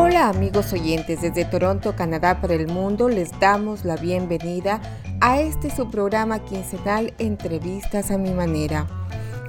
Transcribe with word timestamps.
Hola 0.00 0.28
amigos 0.28 0.72
oyentes, 0.72 1.22
desde 1.22 1.44
Toronto, 1.44 1.96
Canadá 1.96 2.40
para 2.40 2.54
el 2.54 2.68
mundo 2.68 3.08
les 3.08 3.32
damos 3.40 3.84
la 3.84 3.96
bienvenida 3.96 4.80
a 5.20 5.40
este 5.40 5.74
su 5.74 5.90
programa 5.90 6.38
quincenal 6.38 7.12
Entrevistas 7.18 8.12
a 8.12 8.16
mi 8.16 8.30
manera. 8.30 8.86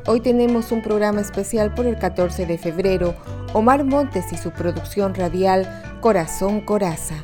Hoy 0.07 0.21
tenemos 0.21 0.71
un 0.71 0.81
programa 0.81 1.21
especial 1.21 1.75
por 1.75 1.85
el 1.85 1.99
14 1.99 2.47
de 2.47 2.57
febrero, 2.57 3.13
Omar 3.53 3.83
Montes 3.83 4.33
y 4.33 4.37
su 4.37 4.49
producción 4.49 5.13
radial 5.13 5.99
Corazón 6.01 6.61
Coraza. 6.61 7.23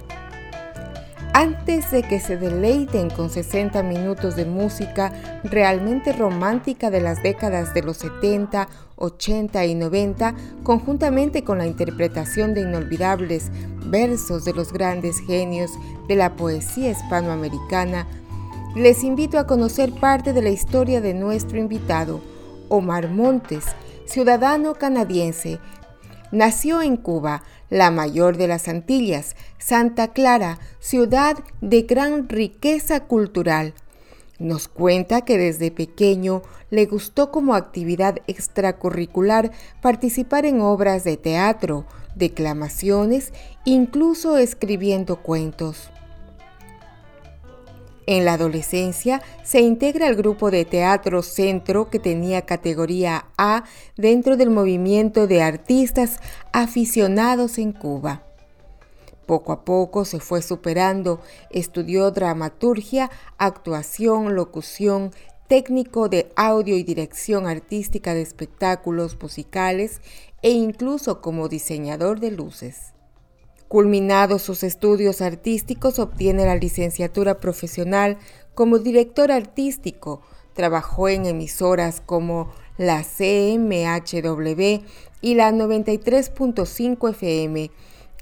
Antes 1.33 1.89
de 1.89 2.03
que 2.03 2.19
se 2.19 2.37
deleiten 2.37 3.09
con 3.09 3.31
60 3.31 3.81
minutos 3.81 4.35
de 4.35 4.45
música 4.45 5.11
realmente 5.43 6.13
romántica 6.13 6.91
de 6.91 7.01
las 7.01 7.23
décadas 7.23 7.73
de 7.73 7.81
los 7.81 7.97
70, 7.97 8.69
80 8.97 9.65
y 9.65 9.75
90, 9.75 10.35
conjuntamente 10.63 11.43
con 11.43 11.57
la 11.57 11.67
interpretación 11.67 12.53
de 12.53 12.61
inolvidables 12.61 13.51
versos 13.85 14.45
de 14.45 14.53
los 14.53 14.71
grandes 14.71 15.19
genios 15.19 15.71
de 16.07 16.15
la 16.15 16.35
poesía 16.35 16.91
hispanoamericana, 16.91 18.07
les 18.75 19.03
invito 19.03 19.39
a 19.39 19.47
conocer 19.47 19.93
parte 19.93 20.33
de 20.33 20.41
la 20.41 20.49
historia 20.49 20.99
de 21.01 21.13
nuestro 21.13 21.57
invitado, 21.57 22.21
Omar 22.67 23.09
Montes, 23.09 23.65
ciudadano 24.05 24.73
canadiense. 24.73 25.59
Nació 26.31 26.81
en 26.81 26.97
Cuba, 26.97 27.43
la 27.69 27.89
mayor 27.91 28.37
de 28.37 28.47
las 28.47 28.67
Antillas, 28.67 29.35
Santa 29.57 30.09
Clara, 30.09 30.59
ciudad 30.79 31.37
de 31.61 31.83
gran 31.83 32.27
riqueza 32.27 33.01
cultural. 33.01 33.73
Nos 34.37 34.67
cuenta 34.67 35.21
que 35.21 35.37
desde 35.37 35.71
pequeño 35.71 36.41
le 36.69 36.85
gustó 36.85 37.31
como 37.31 37.55
actividad 37.55 38.17
extracurricular 38.27 39.51
participar 39.81 40.45
en 40.45 40.59
obras 40.59 41.03
de 41.05 41.15
teatro, 41.15 41.85
declamaciones, 42.15 43.31
incluso 43.63 44.37
escribiendo 44.37 45.21
cuentos. 45.21 45.89
En 48.07 48.25
la 48.25 48.33
adolescencia 48.33 49.21
se 49.43 49.61
integra 49.61 50.07
al 50.07 50.15
grupo 50.15 50.51
de 50.51 50.65
teatro 50.65 51.23
Centro 51.23 51.89
que 51.89 51.97
tenía 51.97 52.43
categoría 52.43 53.25
A 53.37 53.63
dentro 53.95 54.37
del 54.37 54.51
movimiento 54.51 55.27
de 55.27 55.41
artistas 55.41 56.19
aficionados 56.51 57.57
en 57.57 57.71
Cuba. 57.71 58.24
Poco 59.25 59.51
a 59.51 59.65
poco 59.65 60.05
se 60.05 60.19
fue 60.19 60.41
superando, 60.41 61.19
estudió 61.49 62.11
dramaturgia, 62.11 63.09
actuación, 63.37 64.35
locución, 64.35 65.11
técnico 65.47 66.09
de 66.09 66.31
audio 66.35 66.75
y 66.75 66.83
dirección 66.83 67.47
artística 67.47 68.13
de 68.13 68.21
espectáculos 68.21 69.17
musicales 69.21 70.01
e 70.41 70.51
incluso 70.51 71.21
como 71.21 71.47
diseñador 71.47 72.19
de 72.19 72.31
luces. 72.31 72.93
Culminados 73.67 74.43
sus 74.43 74.63
estudios 74.63 75.21
artísticos, 75.21 75.97
obtiene 75.97 76.45
la 76.45 76.55
licenciatura 76.55 77.39
profesional 77.39 78.17
como 78.53 78.77
director 78.77 79.31
artístico. 79.31 80.21
Trabajó 80.53 81.09
en 81.09 81.25
emisoras 81.25 82.01
como 82.05 82.51
la 82.77 83.03
CMHW 83.03 84.85
y 85.21 85.33
la 85.33 85.51
93.5 85.51 87.09
FM. 87.09 87.71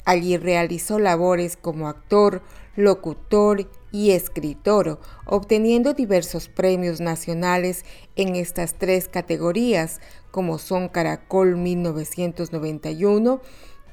Allí 0.05 0.37
realizó 0.37 0.99
labores 0.99 1.55
como 1.55 1.87
actor, 1.87 2.41
locutor 2.75 3.69
y 3.91 4.11
escritor, 4.11 4.99
obteniendo 5.25 5.93
diversos 5.93 6.49
premios 6.49 6.99
nacionales 6.99 7.85
en 8.15 8.35
estas 8.35 8.73
tres 8.73 9.07
categorías, 9.07 10.01
como 10.31 10.57
son 10.57 10.89
Caracol 10.89 11.55
1991, 11.55 13.41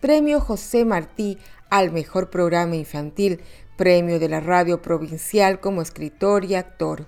Premio 0.01 0.41
José 0.41 0.85
Martí 0.85 1.39
al 1.69 1.93
Mejor 1.93 2.31
Programa 2.31 2.75
Infantil, 2.77 3.41
Premio 3.77 4.19
de 4.19 4.29
la 4.29 4.41
Radio 4.41 4.83
Provincial 4.83 5.61
como 5.61 5.83
escritor 5.83 6.45
y 6.45 6.55
actor. 6.55 7.07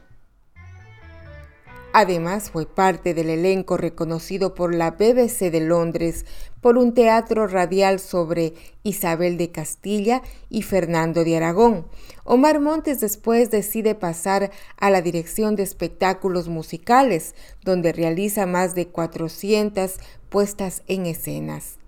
Además 1.94 2.50
fue 2.50 2.66
parte 2.66 3.12
del 3.12 3.28
elenco 3.28 3.76
reconocido 3.76 4.54
por 4.54 4.74
la 4.74 4.92
BBC 4.92 5.50
de 5.50 5.60
Londres 5.60 6.24
por 6.62 6.78
un 6.78 6.94
teatro 6.94 7.46
radial 7.46 7.98
sobre 8.00 8.54
Isabel 8.84 9.36
de 9.36 9.50
Castilla 9.50 10.22
y 10.48 10.62
Fernando 10.62 11.24
de 11.24 11.36
Aragón. 11.36 11.86
Omar 12.24 12.60
Montes 12.60 13.00
después 13.00 13.50
decide 13.50 13.94
pasar 13.94 14.52
a 14.78 14.88
la 14.88 15.02
dirección 15.02 15.56
de 15.56 15.64
espectáculos 15.64 16.48
musicales, 16.48 17.34
donde 17.62 17.92
realiza 17.92 18.46
más 18.46 18.74
de 18.74 18.86
400 18.86 19.96
puestas 20.30 20.82
en 20.86 21.06
escenas. 21.06 21.78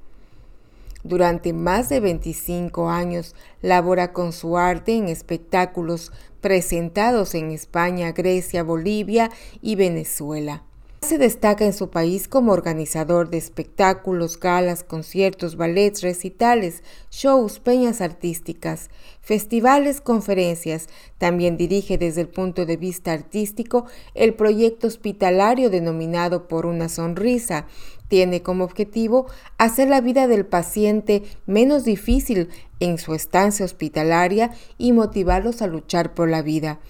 Durante 1.05 1.53
más 1.53 1.89
de 1.89 2.01
25 2.01 2.89
años 2.91 3.37
labora 3.62 4.12
con 4.12 4.33
su 4.33 4.59
arte 4.59 4.97
en 4.97 5.09
espectáculos 5.09 6.12
presentados 6.41 7.35
en 7.35 7.53
España, 7.53 8.12
Grecia, 8.12 8.65
Bolivia 8.65 9.31
y 9.62 9.77
Venezuela. 9.77 10.65
Se 11.05 11.19
destaca 11.19 11.67
en 11.67 11.75
su 11.75 11.91
país 11.91 12.29
como 12.29 12.53
organizador 12.53 13.29
de 13.29 13.37
espectáculos, 13.37 14.41
galas, 14.41 14.83
conciertos, 14.83 15.55
ballets, 15.55 16.01
recitales, 16.01 16.83
shows, 17.11 17.61
peñas 17.61 18.01
artísticas, 18.01 18.89
festivales, 19.21 20.01
conferencias. 20.01 20.89
También 21.19 21.59
dirige 21.59 21.99
desde 21.99 22.23
el 22.23 22.29
punto 22.29 22.65
de 22.65 22.79
vista 22.79 23.13
artístico 23.13 23.85
el 24.15 24.33
proyecto 24.33 24.87
hospitalario 24.87 25.69
denominado 25.69 26.49
Por 26.49 26.65
una 26.65 26.89
Sonrisa, 26.89 27.67
tiene 28.09 28.43
como 28.43 28.65
objetivo 28.65 29.27
hacer 29.59 29.91
la 29.91 30.01
vida 30.01 30.27
del 30.27 30.47
paciente 30.47 31.23
menos 31.45 31.85
difícil 31.85 32.49
en 32.81 32.97
su 32.97 33.13
estancia 33.13 33.67
hospitalaria 33.67 34.53
y 34.79 34.93
motivarlos 34.93 35.61
a 35.61 35.67
luchar 35.67 36.15
por 36.15 36.31
la 36.31 36.41
vida. 36.41 36.81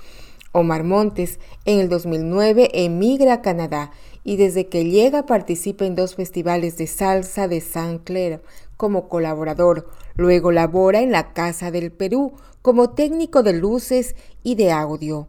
Omar 0.56 0.84
Montes 0.84 1.40
en 1.64 1.80
el 1.80 1.88
2009 1.88 2.70
emigra 2.74 3.32
a 3.34 3.42
Canadá 3.42 3.90
y 4.22 4.36
desde 4.36 4.68
que 4.68 4.84
llega 4.84 5.26
participa 5.26 5.84
en 5.84 5.96
dos 5.96 6.14
festivales 6.14 6.78
de 6.78 6.86
salsa 6.86 7.48
de 7.48 7.60
San 7.60 7.98
Clair 7.98 8.40
como 8.76 9.08
colaborador. 9.08 9.90
Luego 10.14 10.52
labora 10.52 11.00
en 11.00 11.10
la 11.10 11.32
Casa 11.32 11.72
del 11.72 11.90
Perú 11.90 12.34
como 12.62 12.90
técnico 12.90 13.42
de 13.42 13.54
luces 13.54 14.14
y 14.44 14.54
de 14.54 14.70
audio. 14.70 15.26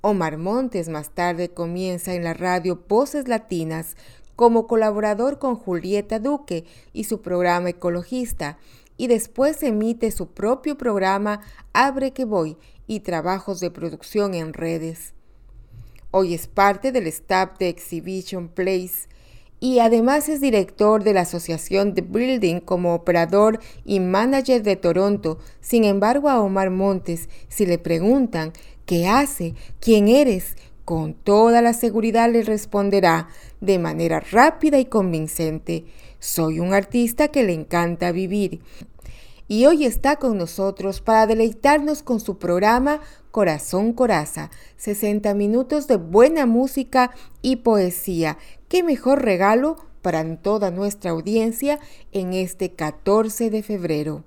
Omar 0.00 0.38
Montes 0.38 0.88
más 0.88 1.10
tarde 1.10 1.50
comienza 1.50 2.12
en 2.12 2.24
la 2.24 2.34
radio 2.34 2.82
Voces 2.88 3.28
Latinas 3.28 3.96
como 4.34 4.66
colaborador 4.66 5.38
con 5.38 5.54
Julieta 5.54 6.18
Duque 6.18 6.64
y 6.92 7.04
su 7.04 7.22
programa 7.22 7.70
ecologista, 7.70 8.58
y 8.96 9.06
después 9.06 9.62
emite 9.62 10.10
su 10.10 10.28
propio 10.28 10.76
programa 10.76 11.40
Abre 11.72 12.12
que 12.12 12.24
voy 12.24 12.56
y 12.86 13.00
trabajos 13.00 13.60
de 13.60 13.70
producción 13.70 14.34
en 14.34 14.52
redes. 14.52 15.14
Hoy 16.10 16.34
es 16.34 16.46
parte 16.46 16.92
del 16.92 17.06
staff 17.06 17.58
de 17.58 17.68
Exhibition 17.68 18.48
Place 18.48 19.08
y 19.60 19.78
además 19.78 20.28
es 20.28 20.40
director 20.40 21.02
de 21.02 21.14
la 21.14 21.22
asociación 21.22 21.94
The 21.94 22.02
Building 22.02 22.60
como 22.60 22.94
operador 22.94 23.60
y 23.84 24.00
manager 24.00 24.62
de 24.62 24.76
Toronto. 24.76 25.38
Sin 25.60 25.84
embargo, 25.84 26.28
a 26.28 26.40
Omar 26.40 26.70
Montes, 26.70 27.28
si 27.48 27.64
le 27.64 27.78
preguntan 27.78 28.52
qué 28.86 29.08
hace, 29.08 29.54
quién 29.80 30.08
eres, 30.08 30.56
con 30.84 31.14
toda 31.14 31.62
la 31.62 31.72
seguridad 31.72 32.30
le 32.30 32.42
responderá 32.42 33.28
de 33.60 33.78
manera 33.78 34.20
rápida 34.20 34.78
y 34.78 34.84
convincente, 34.84 35.86
soy 36.18 36.60
un 36.60 36.74
artista 36.74 37.28
que 37.28 37.42
le 37.42 37.54
encanta 37.54 38.12
vivir. 38.12 38.60
Y 39.46 39.66
hoy 39.66 39.84
está 39.84 40.16
con 40.16 40.38
nosotros 40.38 41.02
para 41.02 41.26
deleitarnos 41.26 42.02
con 42.02 42.18
su 42.18 42.38
programa 42.38 43.00
Corazón 43.30 43.92
Coraza, 43.92 44.50
60 44.78 45.34
minutos 45.34 45.86
de 45.86 45.96
buena 45.96 46.46
música 46.46 47.10
y 47.42 47.56
poesía. 47.56 48.38
¿Qué 48.68 48.82
mejor 48.82 49.22
regalo 49.22 49.76
para 50.00 50.36
toda 50.36 50.70
nuestra 50.70 51.10
audiencia 51.10 51.78
en 52.12 52.32
este 52.32 52.72
14 52.72 53.50
de 53.50 53.62
febrero? 53.62 54.24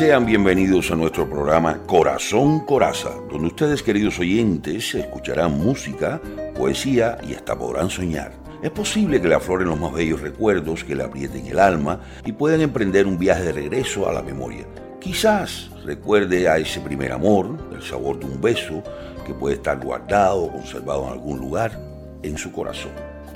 Sean 0.00 0.24
bienvenidos 0.24 0.90
a 0.90 0.96
nuestro 0.96 1.28
programa 1.28 1.76
Corazón 1.84 2.60
Coraza, 2.60 3.10
donde 3.30 3.48
ustedes, 3.48 3.82
queridos 3.82 4.18
oyentes, 4.18 4.94
escucharán 4.94 5.58
música, 5.58 6.22
poesía 6.56 7.18
y 7.22 7.34
hasta 7.34 7.58
podrán 7.58 7.90
soñar. 7.90 8.32
Es 8.62 8.70
posible 8.70 9.20
que 9.20 9.28
le 9.28 9.34
afloren 9.34 9.68
los 9.68 9.78
más 9.78 9.92
bellos 9.92 10.22
recuerdos, 10.22 10.84
que 10.84 10.94
le 10.94 11.04
aprieten 11.04 11.46
el 11.48 11.58
alma 11.58 12.00
y 12.24 12.32
puedan 12.32 12.62
emprender 12.62 13.06
un 13.06 13.18
viaje 13.18 13.42
de 13.42 13.52
regreso 13.52 14.08
a 14.08 14.14
la 14.14 14.22
memoria. 14.22 14.64
Quizás 15.00 15.70
recuerde 15.84 16.48
a 16.48 16.56
ese 16.56 16.80
primer 16.80 17.12
amor, 17.12 17.58
el 17.70 17.82
sabor 17.82 18.18
de 18.20 18.24
un 18.24 18.40
beso, 18.40 18.82
que 19.26 19.34
puede 19.34 19.56
estar 19.56 19.84
guardado 19.84 20.44
o 20.44 20.50
conservado 20.50 21.08
en 21.08 21.12
algún 21.12 21.40
lugar 21.40 21.78
en 22.22 22.38
su 22.38 22.50
corazón. 22.52 22.92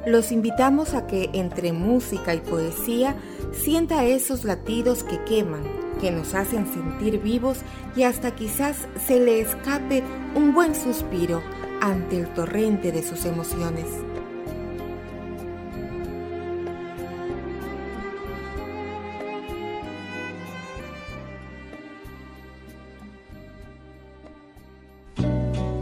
Los 0.07 0.33
invitamos 0.33 0.95
a 0.95 1.07
que 1.07 1.29
entre 1.35 1.75
música 1.75 2.35
y 2.35 2.41
poesía 2.41 3.17
sienta 3.53 4.07
esos 4.07 4.45
latidos 4.45 5.05
que 5.05 5.23
queman, 5.25 5.84
que 6.05 6.11
nos 6.11 6.35
hacen 6.35 6.67
sentir 6.67 7.19
vivos 7.23 7.61
y 7.97 8.03
hasta 8.03 8.33
quizás 8.33 8.77
se 9.07 9.19
le 9.21 9.41
escape 9.41 10.03
un 10.35 10.53
buen 10.53 10.75
suspiro 10.75 11.43
ante 11.81 12.19
el 12.21 12.29
torrente 12.35 12.93
de 12.93 13.03
sus 13.03 13.25
emociones. 13.25 13.87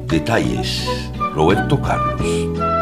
Detalles, 0.07 0.87
Roberto 1.35 1.83
Carlos. 1.83 2.82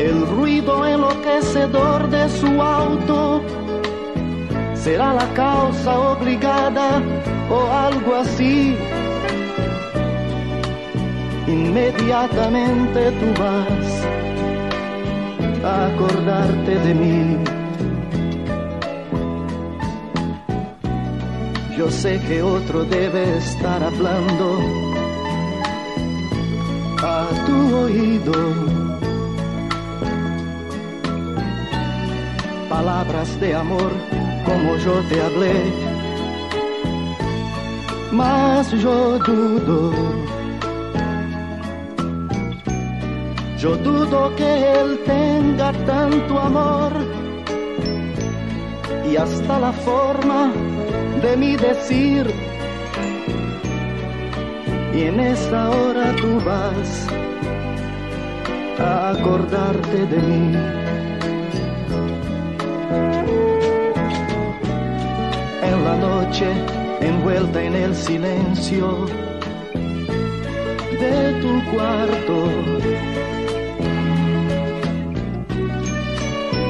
El 0.00 0.26
ruido 0.26 0.86
enloquecedor 0.86 2.08
de 2.08 2.26
su 2.30 2.62
auto 2.62 3.42
será 4.72 5.12
la 5.12 5.28
causa 5.34 5.92
obligada 6.12 7.02
o 7.50 7.70
algo 7.70 8.14
así. 8.14 8.78
Inmediatamente 11.46 13.12
tú 13.20 13.42
vas 13.42 13.88
a 15.64 15.88
acordarte 15.88 16.78
de 16.86 16.94
mí. 16.94 17.36
Yo 21.76 21.90
sé 21.90 22.18
que 22.26 22.42
otro 22.42 22.84
debe 22.84 23.36
estar 23.36 23.84
hablando 23.84 24.60
a 27.02 27.28
tu 27.44 27.76
oído. 27.76 28.79
Palabras 32.82 33.38
de 33.38 33.54
amor 33.54 33.92
como 34.46 34.74
yo 34.78 35.02
te 35.10 35.20
hablé, 35.20 35.52
mas 38.10 38.70
yo 38.70 39.18
dudo. 39.18 39.92
Yo 43.58 43.76
dudo 43.76 44.34
que 44.34 44.50
él 44.80 44.98
tenga 45.04 45.72
tanto 45.84 46.40
amor 46.40 46.92
y 49.10 49.14
hasta 49.14 49.60
la 49.60 49.72
forma 49.72 50.50
de 51.20 51.36
mi 51.36 51.56
decir. 51.56 52.32
Y 54.94 55.02
en 55.02 55.20
esa 55.20 55.68
hora 55.68 56.16
tú 56.16 56.30
vas 56.46 57.06
a 58.78 59.10
acordarte 59.10 60.06
de 60.06 60.22
mí. 60.22 60.89
En 65.62 65.84
la 65.84 65.96
noche, 65.96 66.48
envuelta 67.00 67.62
en 67.62 67.74
el 67.74 67.94
silencio 67.94 69.06
de 71.00 71.32
tu 71.40 71.52
cuarto. 71.70 72.36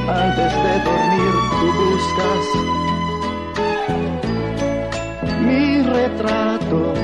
Antes 0.08 0.52
de 0.64 0.74
dormir 0.88 1.34
tú 1.58 1.66
buscas 1.80 2.44
mi 5.46 5.82
retrato. 5.82 6.94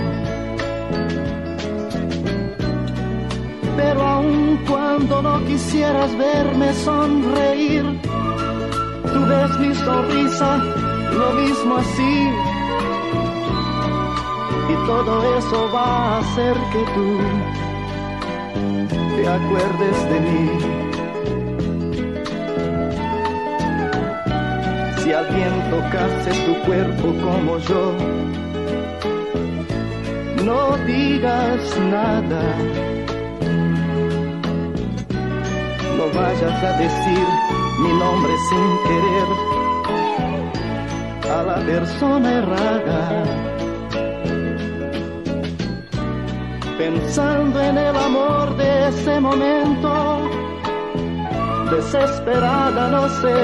Pero 3.77 4.03
aun 4.03 4.59
cuando 4.69 5.23
no 5.23 5.45
quisieras 5.45 6.17
verme 6.17 6.73
sonreír, 6.75 7.85
tú 9.17 9.27
ves 9.27 9.59
mi 9.59 9.75
sonrisa 9.75 10.59
lo 11.21 11.29
mismo 11.41 11.77
así. 11.77 12.15
Y 14.73 14.75
todo 14.87 15.39
eso 15.39 15.59
va 15.75 15.89
a 15.89 16.19
hacer 16.19 16.55
que 16.73 16.83
tú 16.95 17.09
te 19.17 19.29
acuerdes 19.39 19.97
de 20.11 20.19
mí. 20.29 20.47
Si 24.99 25.13
alguien 25.13 25.55
tocase 25.71 26.31
tu 26.47 26.55
cuerpo 26.67 27.07
como 27.25 27.59
yo, 27.71 27.85
no 30.45 30.77
digas 30.87 31.63
nada. 31.91 32.43
No 35.97 36.05
vayas 36.21 36.65
a 36.65 36.73
decir 36.79 37.66
mi 37.79 37.93
nombre 37.93 38.33
sin 38.49 38.79
querer 38.87 39.29
a 41.31 41.43
la 41.43 41.57
persona 41.67 42.33
errada. 42.33 43.25
Pensando 46.79 47.61
en 47.61 47.79
el 47.79 47.97
amor 47.97 48.57
de 48.57 48.89
ese 48.89 49.21
momento, 49.21 50.21
desesperada 51.71 52.89
no 52.89 53.09
sé, 53.21 53.37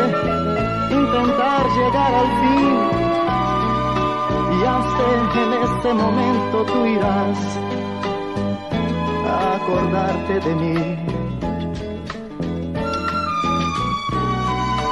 intentar 0.90 1.62
llegar 1.76 2.14
al 2.22 2.30
fin. 2.40 3.02
Ya 4.62 4.76
sé, 4.94 5.08
en 5.42 5.52
este 5.68 5.94
momento 5.94 6.64
tú 6.72 6.86
irás 6.86 7.58
a 9.26 9.56
acordarte 9.56 10.40
de 10.40 10.54
mí. 10.54 11.11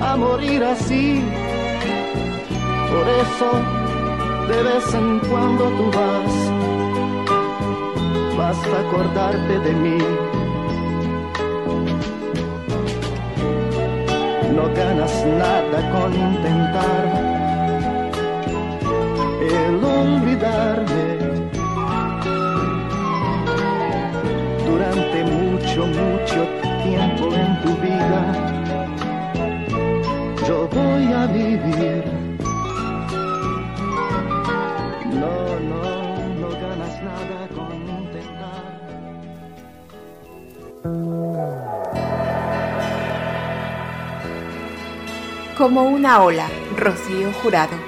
a 0.00 0.16
morir 0.16 0.62
así. 0.62 1.22
Por 2.90 3.08
eso, 3.24 3.48
de 4.48 4.62
vez 4.62 4.94
en 4.94 5.18
cuando 5.30 5.64
tú 5.76 5.90
vas, 5.96 6.34
vas 8.36 8.58
a 8.66 8.80
acordarte 8.80 9.58
de 9.60 9.72
mí. 9.72 9.98
No 14.54 14.64
ganas 14.74 15.24
nada 15.26 15.78
con 15.92 16.14
intentar 16.14 17.04
el 19.40 19.84
olvidarme 19.84 21.18
durante 24.66 25.24
mucho, 25.24 25.86
mucho 25.86 26.40
tiempo 26.82 27.34
en 27.34 27.62
tu 27.62 27.74
vida. 27.80 28.57
Yo 30.48 30.66
voy 30.68 31.12
a 31.12 31.26
vivir. 31.26 32.04
No, 35.12 35.60
no, 35.60 35.84
no 36.40 36.48
ganas 36.48 37.02
nada 37.02 37.48
con 37.54 37.74
intentar. 37.86 38.64
Como 45.58 45.82
una 45.82 46.22
ola, 46.22 46.48
Rocío 46.78 47.30
Jurado. 47.42 47.87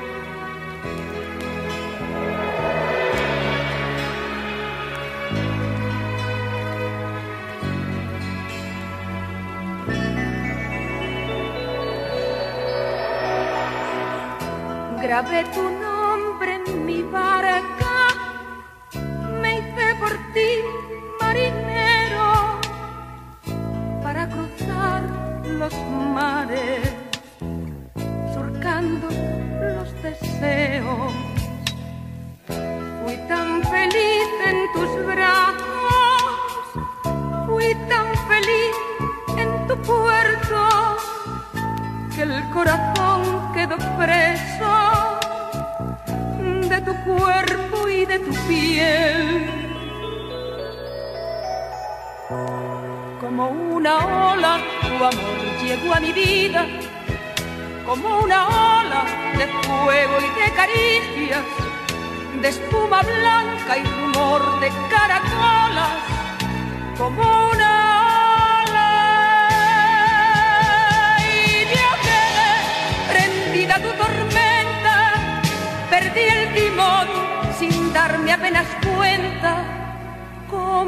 abertura. 15.20 15.59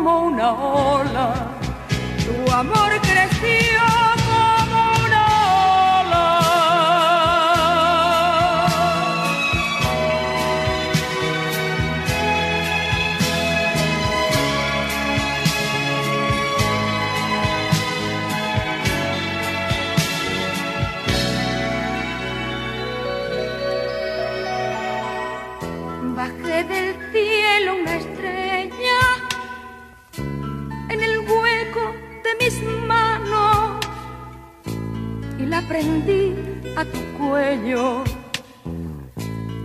Como 0.03 0.27
una 0.27 0.53
ola. 0.53 1.35
Tu 2.25 2.53
amor 2.53 2.91
creció 3.03 3.72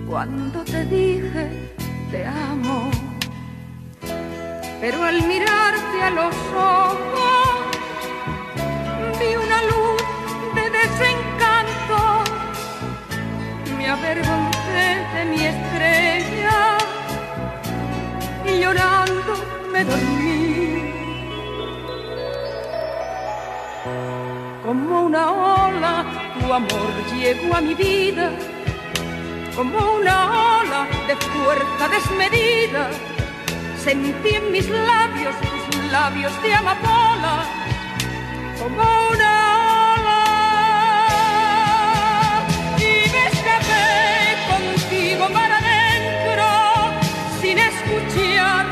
cuando 0.08 0.64
te 0.64 0.86
dije 0.86 1.72
te 2.12 2.26
amo. 2.26 2.90
Pero 4.82 5.04
al 5.04 5.22
mirarte 5.28 6.02
a 6.02 6.10
los 6.10 6.36
ojos 6.56 7.58
vi 9.20 9.36
una 9.46 9.60
luz 9.72 10.02
de 10.56 10.66
desencanto. 10.80 12.00
Me 13.78 13.88
avergoncé 13.90 14.88
de 15.14 15.26
mi 15.32 15.42
estrella 15.54 16.78
y 18.46 18.60
llorando 18.62 19.34
me 19.72 19.84
dormí. 19.84 20.94
Como 24.66 25.02
una 25.04 25.32
ola, 25.32 26.17
tu 26.48 26.54
amor 26.54 26.94
llegó 27.14 27.56
a 27.56 27.62
mi 27.62 27.74
vida. 27.74 28.32
Como 29.56 29.78
una 30.00 30.16
ola 30.60 30.88
de 31.08 31.16
fuerza 31.16 31.88
desmedida. 31.90 32.90
Sentí 33.84 34.36
en 34.36 34.52
mis 34.52 34.70
labios 34.70 35.36
tus 35.42 35.92
labios 35.92 36.32
de 36.42 36.54
amapola. 36.54 37.44
Como 38.60 38.84
una 39.12 39.32
ola. 39.94 40.24
Y 42.78 42.92
me 43.14 43.24
escapé 43.34 43.86
contigo 44.52 45.26
para 45.34 45.58
adentro. 45.58 46.48
Sin 47.42 47.58
escuchar 47.58 48.66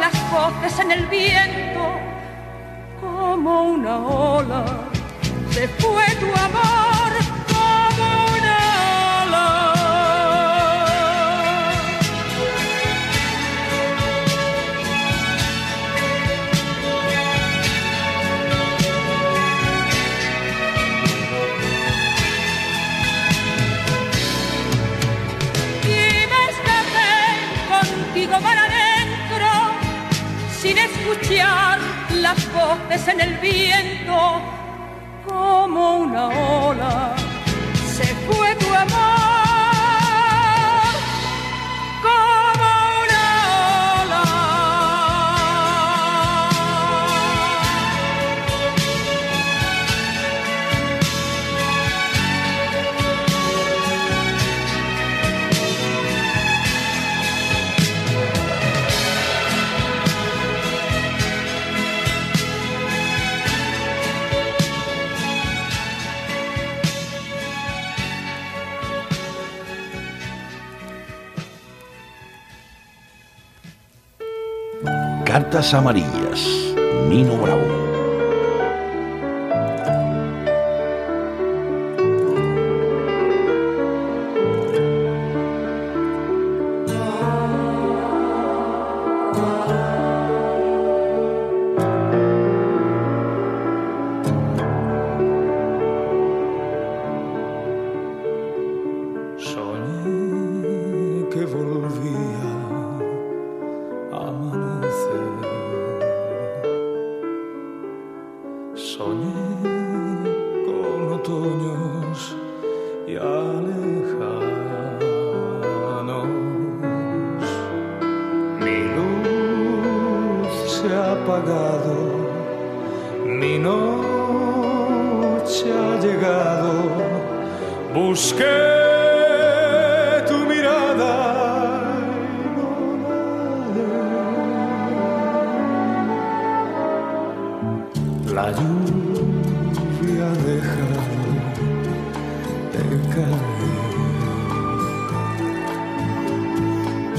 las 0.00 0.14
voces 0.30 0.78
en 0.80 0.90
el 0.92 1.06
viento. 1.06 1.84
Como 3.00 3.62
una 3.76 3.96
ola 3.96 4.64
se 5.52 5.68
fue 5.68 6.04
tu 6.18 6.26
amor 6.26 6.71
escuchar 31.12 31.78
las 32.20 32.52
voces 32.52 33.08
en 33.08 33.20
el 33.20 33.34
viento 33.38 34.40
como 35.26 35.98
una 35.98 36.28
ola, 36.28 37.14
se 37.94 38.04
fue 38.04 38.54
tu 38.56 38.74
amor. 38.74 39.41
Cartas 75.52 75.74
Amarillas, 75.74 76.74
Nino 77.10 77.36
Bravo. 77.36 77.81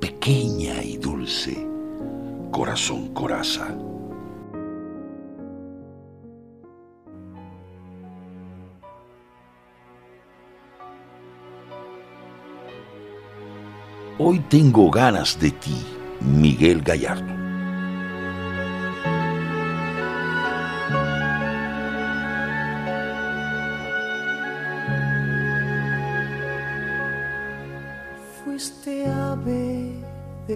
pequeña 0.00 0.82
y 0.82 0.96
dulce, 0.96 1.66
corazón 2.50 3.14
coraza. 3.14 3.76
Hoy 14.20 14.40
tengo 14.48 14.90
ganas 14.90 15.38
de 15.38 15.52
ti, 15.52 15.76
Miguel 16.20 16.82
Gallardo. 16.82 17.37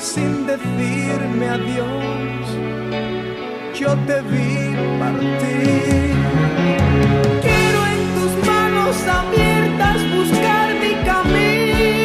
sin 0.00 0.46
decirme 0.46 1.48
adiós. 1.50 2.46
Yo 3.78 3.94
te 4.06 4.22
vi 4.22 4.74
partir. 4.98 6.14
Quiero 7.42 7.86
en 7.94 8.00
tus 8.16 8.32
manos 8.46 8.96
abiertas 9.06 9.96
buscar 10.16 10.74
mi 10.82 10.92
camino 11.04 11.96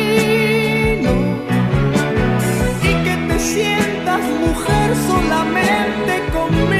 y 2.84 2.92
que 3.06 3.16
te 3.28 3.40
sientas 3.40 4.22
mujer 4.46 4.96
solamente 5.08 6.14
conmigo. 6.34 6.75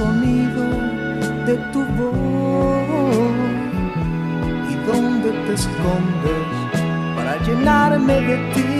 Sonido 0.00 0.64
de 1.46 1.54
tu 1.72 1.80
voz. 1.98 3.30
Y 4.72 4.74
dónde 4.88 5.28
te 5.44 5.52
escondes 5.60 6.46
para 7.16 7.32
llenarme 7.46 8.16
de 8.30 8.36
ti, 8.54 8.79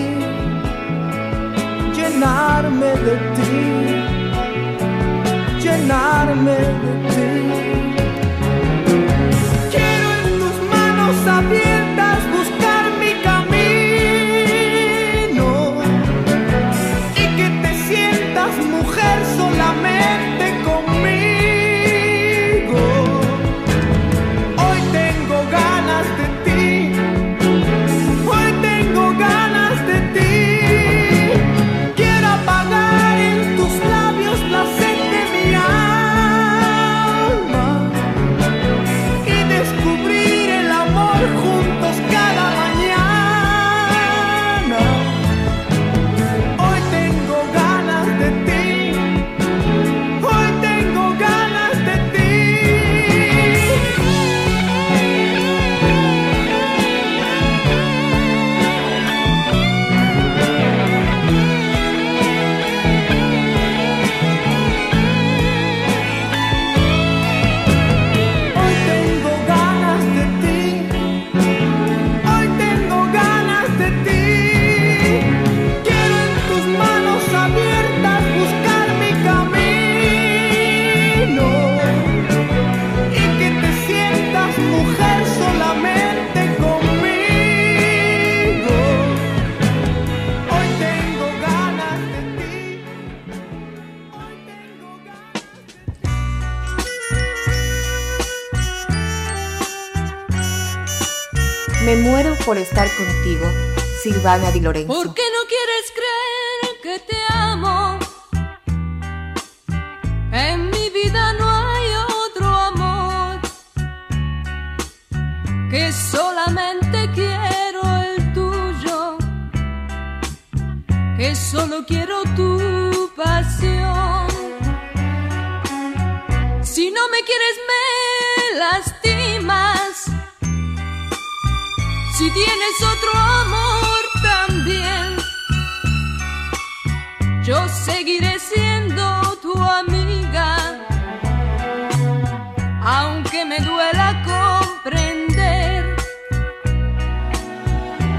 Silvana 104.30 104.50
Di. 104.52 104.86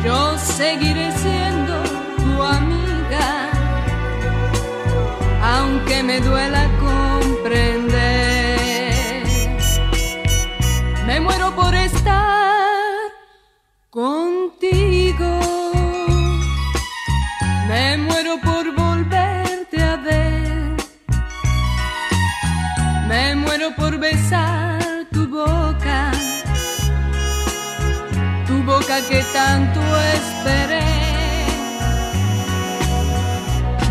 Yo 0.04 0.38
seguiré 0.38 1.12
siendo 1.12 1.84
tu 2.18 2.42
amiga, 2.42 3.50
aunque 5.44 6.02
me 6.02 6.20
duela 6.20 6.68
Que 28.92 29.24
tanto 29.34 29.80
esperé. 30.16 30.84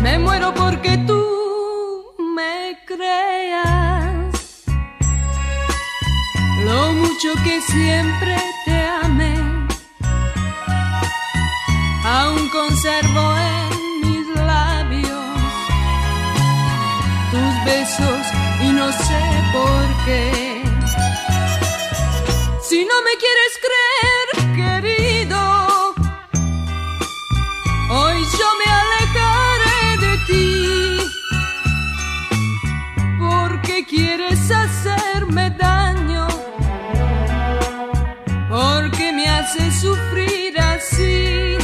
Me 0.01 0.19
muero 0.19 0.53
porque 0.53 0.95
tú 1.07 2.13
me 2.17 2.77
creas 2.85 4.35
lo 6.65 6.93
mucho 6.93 7.33
que 7.43 7.59
siempre 7.61 8.37
te 8.65 8.79
amé. 9.03 9.35
Aún 12.05 12.47
conservo 12.49 13.35
en 13.37 14.01
mis 14.07 14.27
labios 14.37 15.35
tus 17.31 17.65
besos 17.65 18.21
y 18.63 18.71
no 18.71 18.91
sé 18.91 19.23
por 19.51 20.05
qué. 20.05 20.63
Si 22.61 22.85
no 22.85 23.01
me 23.01 23.13
quieres 23.17 23.53
creer, 23.59 24.20
haces 39.51 39.81
sufrir 39.81 40.59
así. 40.59 41.57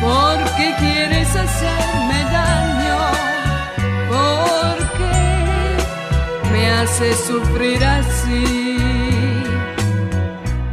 Porque 0.00 0.74
quieres 0.78 1.34
hacerme 1.34 2.24
daño, 2.38 2.98
porque 4.08 5.14
me 6.52 6.70
haces 6.70 7.16
sufrir 7.24 7.82
así. 7.84 8.76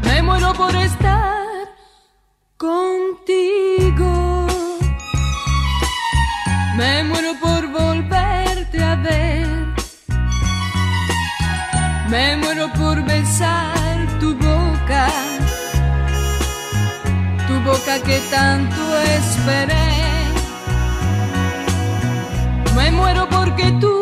Me 0.04 0.22
muero 0.22 0.54
por 0.54 0.76
estar 0.76 1.70
contigo. 2.58 4.48
Me 6.76 7.04
muero 7.04 7.36
por 7.40 7.68
volverte 7.72 8.84
a 8.84 8.96
ver. 8.96 9.48
Me 12.10 12.36
muero 12.38 12.68
por 12.74 13.04
besar 13.04 13.79
Tu 17.48 17.60
boca 17.62 18.00
que 18.00 18.20
tanto 18.32 18.82
esperé. 19.18 19.88
Me 22.76 22.90
muero 22.90 23.30
porque 23.30 23.72
tú 23.80 23.96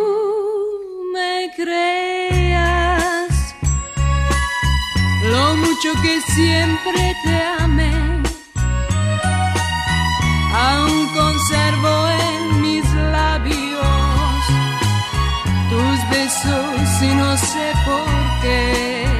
me 1.13 1.49
creas 1.57 3.27
lo 5.23 5.57
mucho 5.57 5.89
que 6.01 6.21
siempre 6.21 7.15
te 7.25 7.35
amé. 7.59 7.93
Aún 10.53 11.07
conservo 11.13 11.93
en 12.29 12.61
mis 12.61 12.85
labios 13.11 14.39
tus 15.69 16.09
besos 16.09 17.01
y 17.01 17.13
no 17.13 17.37
sé 17.37 17.73
por 17.85 18.41
qué. 18.41 19.16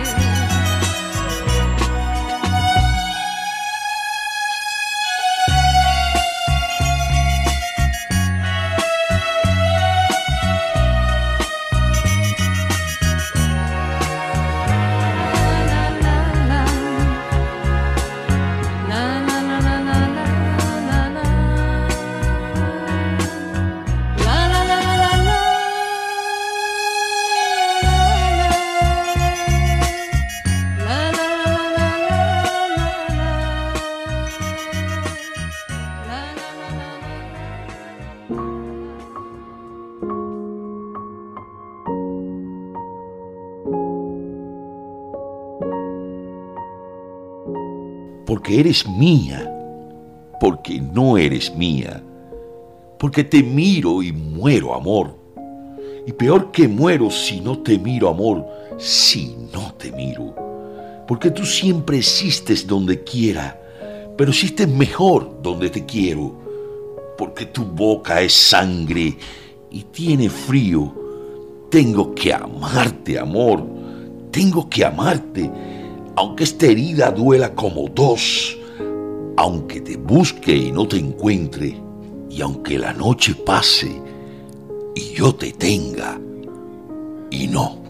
Eres 48.60 48.88
mía, 48.88 49.54
porque 50.40 50.82
no 50.82 51.16
eres 51.18 51.56
mía, 51.56 52.02
porque 52.98 53.24
te 53.24 53.44
miro 53.44 54.02
y 54.02 54.12
muero, 54.12 54.74
amor. 54.74 55.16
Y 56.08 56.12
peor 56.14 56.52
que 56.52 56.68
muero 56.68 57.12
si 57.12 57.40
no 57.40 57.60
te 57.60 57.78
miro, 57.78 58.10
amor, 58.10 58.48
si 58.78 59.36
no 59.54 59.74
te 59.76 59.92
miro. 59.92 60.34
Porque 61.08 61.30
tú 61.30 61.46
siempre 61.46 61.98
existes 61.98 62.66
donde 62.66 63.04
quiera, 63.04 63.62
pero 64.18 64.32
existes 64.32 64.68
mejor 64.68 65.40
donde 65.44 65.70
te 65.70 65.86
quiero. 65.86 66.34
Porque 67.16 67.46
tu 67.46 67.64
boca 67.64 68.22
es 68.22 68.34
sangre 68.34 69.18
y 69.70 69.84
tiene 69.84 70.30
frío. 70.30 70.94
Tengo 71.70 72.16
que 72.16 72.34
amarte, 72.34 73.20
amor. 73.20 73.64
Tengo 74.32 74.68
que 74.70 74.84
amarte 74.84 75.52
aunque 76.18 76.46
esta 76.46 76.66
herida 76.66 77.12
duela 77.12 77.54
como 77.54 77.88
dos, 77.90 78.58
aunque 79.38 79.82
te 79.82 79.98
busque 79.98 80.52
y 80.52 80.72
no 80.72 80.88
te 80.88 80.98
encuentre, 80.98 81.80
y 82.28 82.42
aunque 82.42 82.80
la 82.80 82.92
noche 82.92 83.36
pase 83.36 84.02
y 84.96 85.14
yo 85.14 85.36
te 85.36 85.52
tenga 85.52 86.20
y 87.30 87.48
no. 87.48 87.84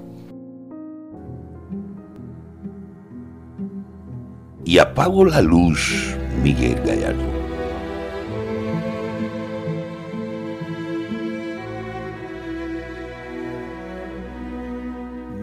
Y 4.66 4.78
apago 4.78 5.24
la 5.24 5.42
luz, 5.42 6.14
Miguel 6.44 6.82
Gallardo. 6.86 7.24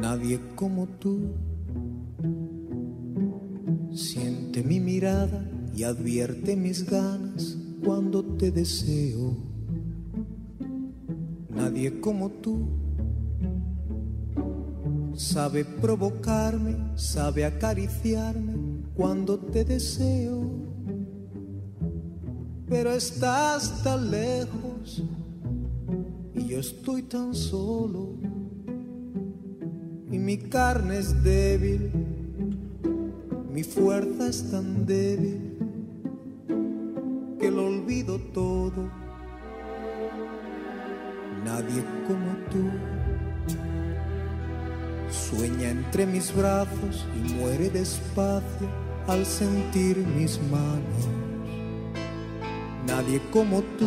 Nadie 0.03 0.39
como 0.55 0.87
tú 0.87 1.33
Siente 4.55 4.69
mi 4.69 4.79
mirada 4.79 5.45
y 5.75 5.83
advierte 5.83 6.55
mis 6.55 6.89
ganas 6.89 7.59
cuando 7.85 8.23
te 8.37 8.53
deseo. 8.53 9.37
Nadie 11.51 11.99
como 11.99 12.31
tú 12.31 12.69
sabe 15.17 15.65
provocarme, 15.65 16.77
sabe 16.95 17.45
acariciarme 17.45 18.55
cuando 18.95 19.41
te 19.41 19.65
deseo. 19.65 20.49
Pero 22.69 22.93
estás 22.93 23.83
tan 23.83 24.09
lejos 24.09 25.03
y 26.33 26.47
yo 26.47 26.61
estoy 26.61 27.03
tan 27.03 27.35
solo 27.35 28.19
y 30.13 30.17
mi 30.17 30.39
carne 30.39 30.99
es 30.99 31.25
débil 31.25 32.04
mi 33.55 33.63
fuerza 33.63 34.27
es 34.27 34.51
tan 34.51 34.85
débil 34.85 35.57
que 37.39 37.49
lo 37.53 37.67
olvido 37.67 38.19
todo. 38.33 38.91
Nadie 41.45 41.85
como 42.09 42.33
tú 42.51 42.69
sueña 45.09 45.71
entre 45.71 46.05
mis 46.05 46.35
brazos 46.35 47.07
y 47.15 47.33
muere 47.35 47.71
despacio 47.71 48.67
al 49.07 49.25
sentir 49.25 49.99
mis 49.99 50.41
manos. 50.51 51.07
Nadie 52.89 53.21
como 53.31 53.63
tú 53.79 53.87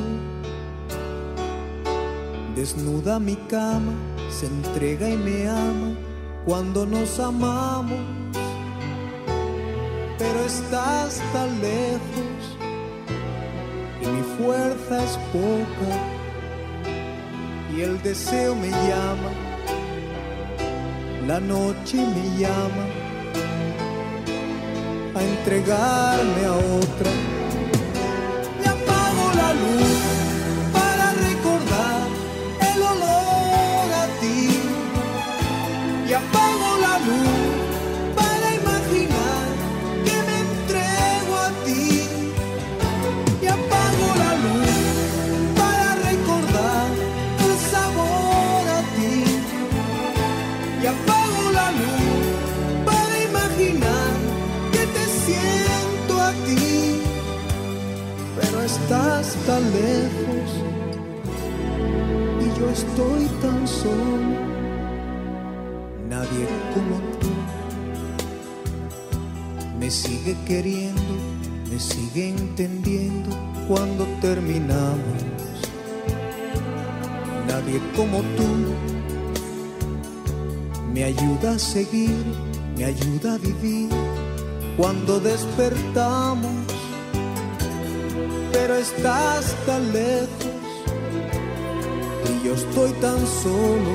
desnuda 2.55 3.19
mi 3.19 3.35
cama, 3.49 3.91
se 4.29 4.45
entrega 4.45 5.09
y 5.09 5.17
me 5.17 5.49
ama 5.49 5.93
cuando 6.45 6.85
nos 6.85 7.19
amamos 7.19 7.99
estás 10.47 11.21
tan 11.33 11.49
lejos 11.61 12.41
y 14.01 14.07
mi 14.07 14.23
fuerza 14.37 15.03
es 15.03 15.17
poca 15.33 15.93
y 17.75 17.81
el 17.81 18.01
deseo 18.01 18.55
me 18.55 18.69
llama, 18.69 19.31
la 21.27 21.41
noche 21.41 21.97
me 21.97 22.39
llama 22.39 22.85
a 25.15 25.21
entregarme 25.21 26.45
a 26.45 26.55
otra. 26.81 27.11
Apago 28.73 29.25
la 29.41 29.53
luz 29.53 29.96
tan 59.47 59.63
lejos 59.71 60.49
y 62.41 62.59
yo 62.59 62.69
estoy 62.69 63.25
tan 63.41 63.65
solo. 63.65 64.35
Nadie 66.09 66.45
como 66.73 66.97
tú 67.21 67.31
me 69.79 69.89
sigue 69.89 70.35
queriendo, 70.45 71.13
me 71.71 71.79
sigue 71.79 72.29
entendiendo 72.29 73.29
cuando 73.69 74.05
terminamos. 74.19 75.17
Nadie 77.47 77.79
como 77.95 78.17
tú 78.37 78.49
me 80.93 81.05
ayuda 81.05 81.53
a 81.53 81.59
seguir, 81.59 82.25
me 82.75 82.83
ayuda 82.83 83.35
a 83.35 83.37
vivir 83.37 83.89
cuando 84.75 85.21
despertamos 85.21 86.66
pero 88.67 88.79
estás 88.79 89.55
tan 89.65 89.93
lejos 89.93 90.45
y 92.29 92.45
yo 92.45 92.53
estoy 92.53 92.91
tan 92.99 93.25
solo 93.25 93.93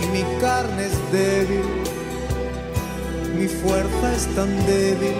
y 0.00 0.06
mi 0.12 0.22
carne 0.40 0.86
es 0.86 1.12
débil, 1.12 1.64
mi 3.36 3.48
fuerza 3.48 4.14
es 4.14 4.26
tan 4.36 4.54
débil 4.66 5.16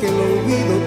que 0.00 0.10
lo 0.12 0.22
olvido 0.22 0.81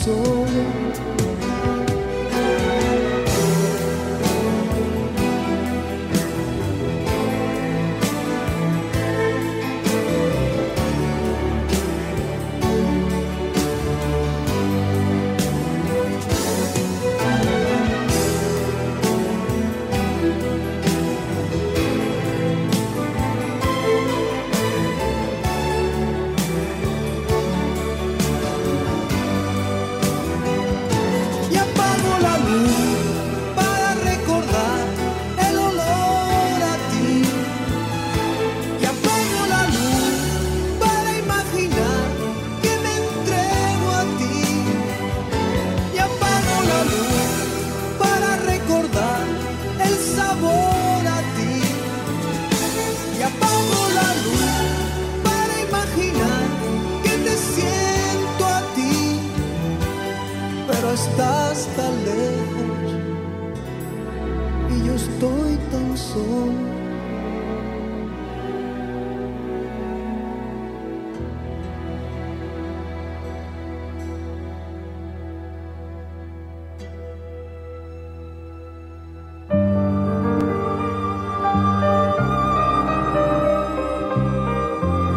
soul. 0.00 0.39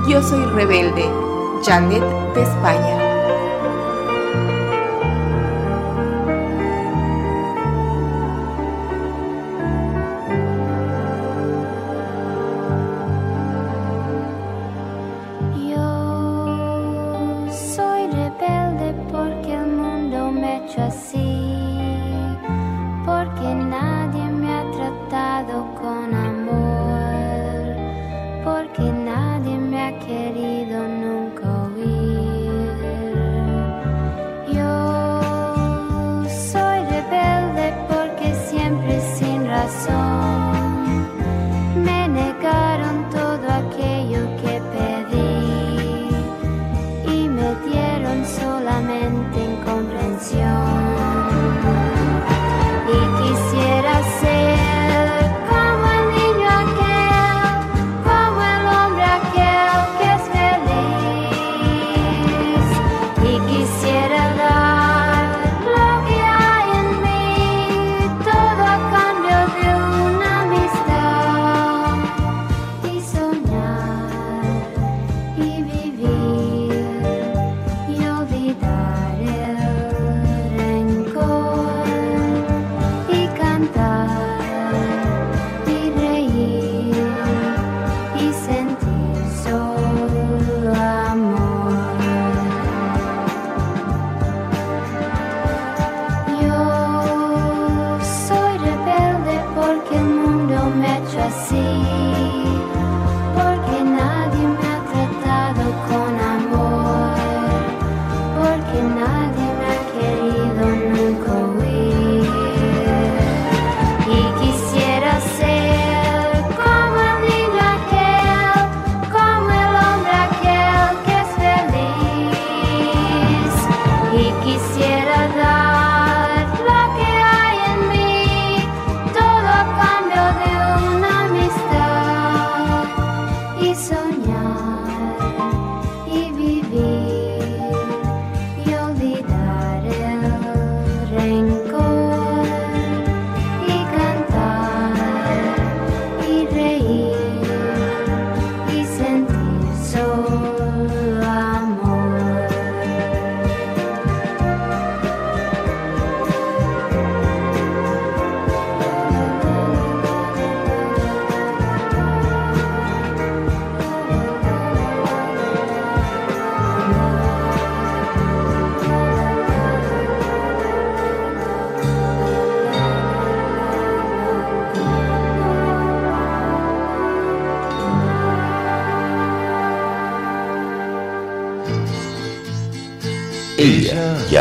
Yo 0.07 0.21
soy 0.21 0.45
rebelde, 0.45 1.09
Janet 1.65 2.03
de 2.35 2.43
España. 2.43 3.02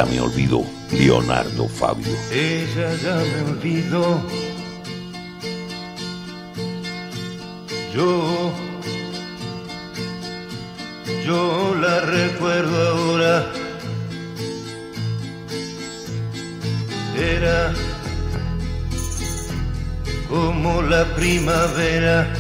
Me 0.07 0.21
olvidó, 0.21 0.65
Leonardo 0.91 1.69
Fabio. 1.69 2.13
Ella 2.31 2.95
ya 3.03 3.17
me 3.17 3.51
olvidó. 3.51 4.23
Yo, 7.95 8.53
yo 11.27 11.75
la 11.81 12.01
recuerdo 12.01 12.89
ahora. 12.89 13.53
Era 17.17 17.73
como 20.29 20.83
la 20.83 21.05
primavera, 21.15 22.33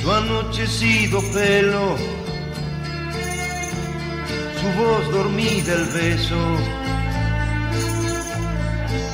su 0.00 0.12
anochecido 0.12 1.20
pelo 1.32 2.13
dormida 5.64 5.74
el 5.74 5.84
beso 5.86 6.58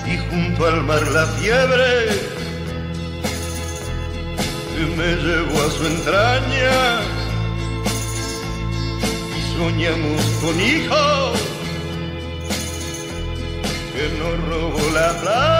y 0.06 0.16
junto 0.30 0.66
al 0.66 0.82
mar 0.82 1.02
la 1.08 1.26
fiebre 1.26 2.08
que 4.76 4.86
me 4.96 5.16
llevó 5.16 5.62
a 5.62 5.70
su 5.70 5.86
entraña 5.86 7.00
y 9.36 9.40
soñamos 9.56 10.22
con 10.40 10.60
hijos 10.60 11.40
que 13.94 14.08
nos 14.18 14.48
robó 14.48 14.90
la 14.94 15.20
plata. 15.20 15.59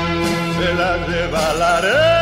se 0.61 0.73
la 0.75 0.95
lleva 1.07 2.20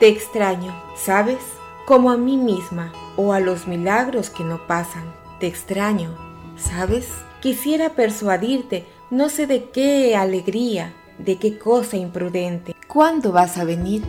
Te 0.00 0.08
extraño, 0.08 0.74
¿sabes? 0.96 1.40
Como 1.84 2.10
a 2.10 2.16
mí 2.16 2.38
misma 2.38 2.90
o 3.16 3.34
a 3.34 3.40
los 3.40 3.68
milagros 3.68 4.30
que 4.30 4.42
no 4.42 4.66
pasan. 4.66 5.04
Te 5.40 5.46
extraño, 5.46 6.16
¿sabes? 6.56 7.06
Quisiera 7.42 7.90
persuadirte, 7.90 8.86
no 9.10 9.28
sé 9.28 9.46
de 9.46 9.68
qué 9.68 10.16
alegría, 10.16 10.94
de 11.18 11.36
qué 11.36 11.58
cosa 11.58 11.98
imprudente. 11.98 12.74
¿Cuándo 12.88 13.30
vas 13.30 13.58
a 13.58 13.64
venir? 13.64 14.02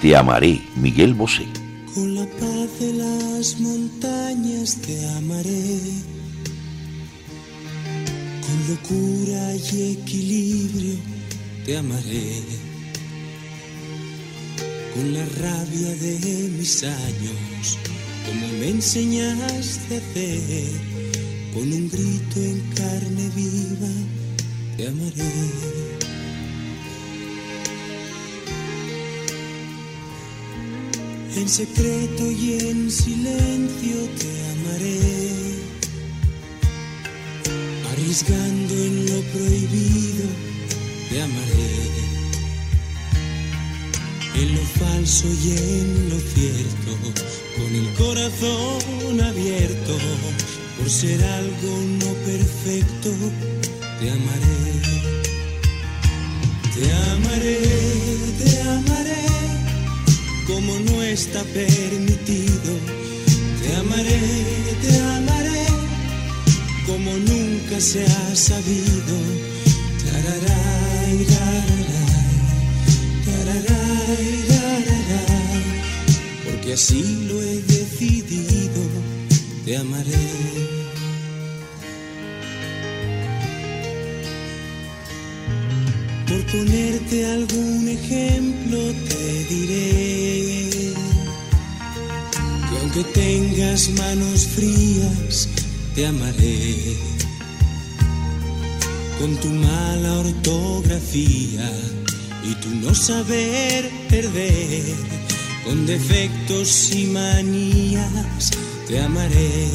Te 0.00 0.16
amaré, 0.16 0.60
Miguel 0.74 1.14
Bosé. 1.14 1.46
Con 1.94 2.16
la 2.16 2.26
paz 2.26 2.80
de 2.80 2.94
las 2.94 3.60
montañas 3.60 4.76
te 4.84 5.08
amaré. 5.10 5.78
Con 8.44 8.74
locura 8.74 9.54
y 9.54 9.92
equilibrio 9.92 11.11
te 11.64 11.76
amaré 11.76 12.42
con 14.94 15.14
la 15.14 15.24
rabia 15.24 15.94
de 15.94 16.50
mis 16.58 16.82
años, 16.82 17.78
como 18.26 18.46
me 18.58 18.68
enseñaste 18.70 19.94
a 19.94 19.98
hacer, 19.98 20.72
con 21.54 21.72
un 21.72 21.88
grito 21.88 22.40
en 22.40 22.60
carne 22.74 23.30
viva, 23.34 23.92
te 24.76 24.88
amaré. 24.88 25.32
En 31.36 31.48
secreto 31.48 32.30
y 32.30 32.58
en 32.58 32.90
silencio 32.90 33.96
te 34.18 34.32
amaré, 34.52 35.00
arriesgando 37.92 38.74
en 38.74 39.06
lo 39.06 39.20
prohibido 39.32 40.51
te 41.12 41.22
amaré. 41.22 41.72
En 44.34 44.54
lo 44.54 44.62
falso 44.80 45.26
y 45.44 45.50
en 45.50 46.08
lo 46.10 46.18
cierto, 46.18 46.90
con 47.56 47.74
el 47.74 47.92
corazón 47.94 49.20
abierto, 49.20 49.98
por 50.78 50.88
ser 50.88 51.22
algo 51.22 51.70
no 52.00 52.12
perfecto, 52.30 53.10
te 54.00 54.10
amaré. 54.10 54.62
Te 56.74 56.92
amaré, 57.12 57.58
te 58.38 58.60
amaré 58.62 58.92
está 61.12 61.42
permitido. 61.44 62.72
Te 63.62 63.76
amaré, 63.76 64.20
te 64.80 64.98
amaré 64.98 65.66
como 66.86 67.12
nunca 67.12 67.80
se 67.80 68.04
ha 68.04 68.34
sabido. 68.34 69.31
Porque 76.72 76.74
así 76.74 77.26
lo 77.28 77.42
he 77.42 77.60
decidido. 77.62 78.82
Te 79.64 79.76
amaré. 79.76 80.10
Por 86.26 86.46
ponerte 86.46 87.26
algún 87.26 87.88
ejemplo 87.88 88.78
te 89.08 89.54
diré 89.54 90.92
que 92.68 92.78
aunque 92.80 93.04
tengas 93.12 93.90
manos 93.90 94.46
frías, 94.46 95.48
te 95.94 96.06
amaré. 96.06 96.96
Con 99.20 99.36
tu 99.36 99.48
mala 99.48 100.12
ortografía 100.18 101.70
y 102.44 102.54
tu 102.56 102.70
no 102.76 102.94
saber 102.94 103.90
perder, 104.08 105.21
con 105.64 105.86
defectos 105.86 106.92
y 106.92 107.06
manías, 107.06 108.50
te 108.88 109.00
amaré. 109.00 109.68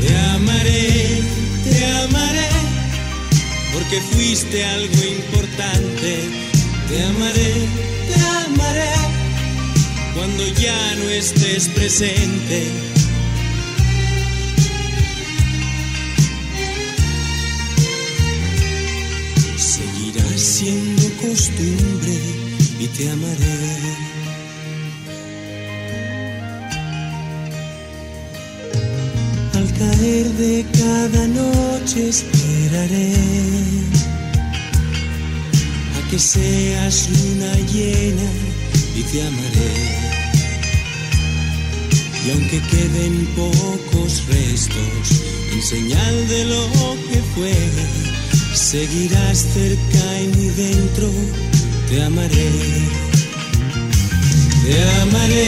Te 0.00 0.18
amaré, 0.34 1.22
te 1.62 1.86
amaré 1.86 2.48
porque 3.72 4.00
fuiste 4.00 4.64
algo 4.64 5.04
importante. 5.18 6.10
Te 6.88 7.02
amaré, 7.04 7.54
te 8.08 8.20
amaré, 8.46 8.94
cuando 10.14 10.44
ya 10.60 10.94
no 10.96 11.10
estés 11.10 11.68
presente. 11.68 12.66
Seguirá 19.56 20.36
siendo 20.36 21.02
costumbre 21.22 22.01
te 23.02 23.10
amaré. 23.10 24.12
caer 29.78 30.28
de 30.44 30.64
cada 30.78 31.26
noche 31.28 32.08
esperaré 32.08 33.14
a 35.96 36.10
que 36.10 36.18
seas 36.18 37.08
luna 37.10 37.52
llena 37.72 38.28
y 38.94 39.02
te 39.10 39.26
amaré. 39.26 39.74
Y 42.24 42.30
aunque 42.30 42.60
queden 42.72 43.26
pocos 43.34 44.22
restos 44.28 45.22
en 45.52 45.62
señal 45.62 46.28
de 46.28 46.44
lo 46.44 46.64
que 47.08 47.20
fue, 47.34 47.56
seguirás 48.54 49.38
cerca 49.54 50.20
y 50.20 50.26
mi 50.36 50.48
dentro, 50.50 51.10
te 51.92 52.02
amaré. 52.02 52.50
Te 54.64 54.76
amaré, 55.02 55.46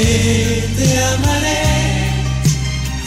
te 0.76 0.88
amaré 1.14 1.62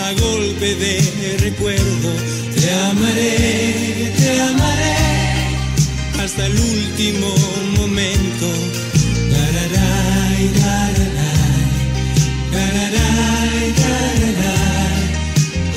a 0.05 0.07
golpe 0.25 0.75
de 0.75 1.37
recuerdo. 1.37 2.09
Te 2.55 2.71
amaré, 2.89 4.13
te 4.17 4.41
amaré 4.41 4.97
hasta 6.23 6.45
el 6.47 6.55
último 6.59 7.29
momento. 7.77 8.47
Gararay, 9.33 10.43
gararay, 10.63 11.67
gararay. 12.55 13.67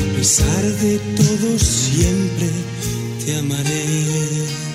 A 0.01 0.17
pesar 0.17 0.63
de 0.85 0.99
todo 1.19 1.59
siempre 1.59 2.49
te 3.23 3.37
amaré. 3.37 4.70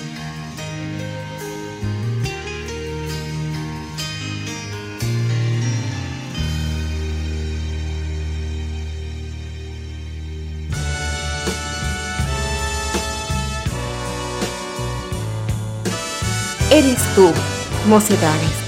Eres 16.86 17.02
tú, 17.16 17.32
mocedades. 17.88 18.65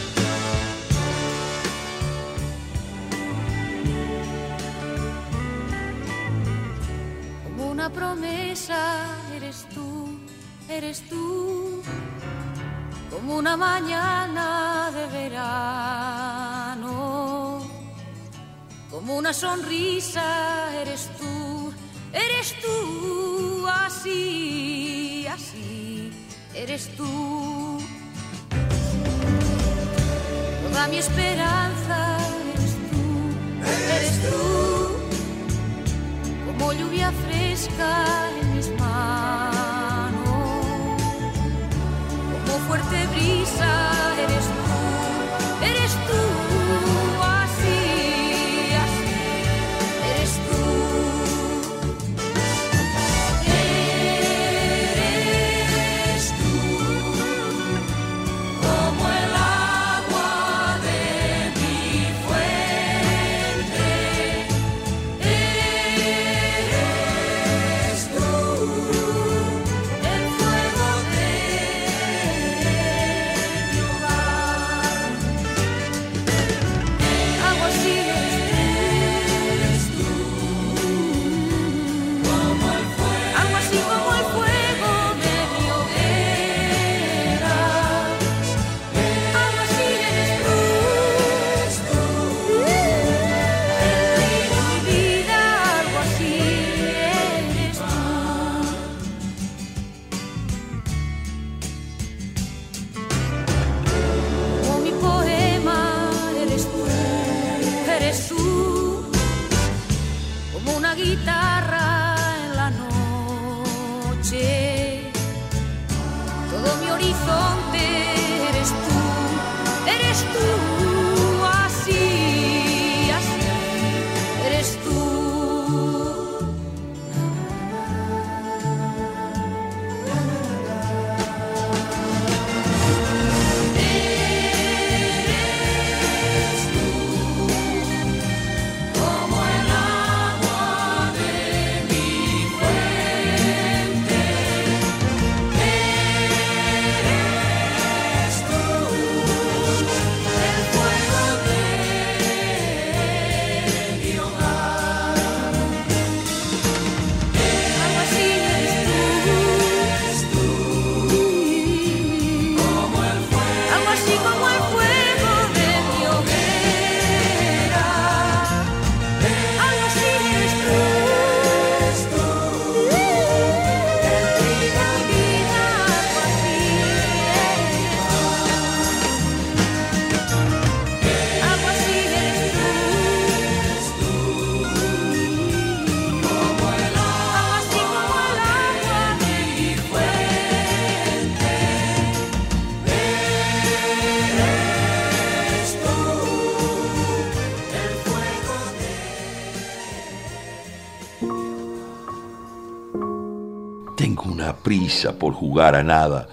Por 205.18 205.32
jugar 205.32 205.74
a 205.74 205.82
nada, 205.82 206.28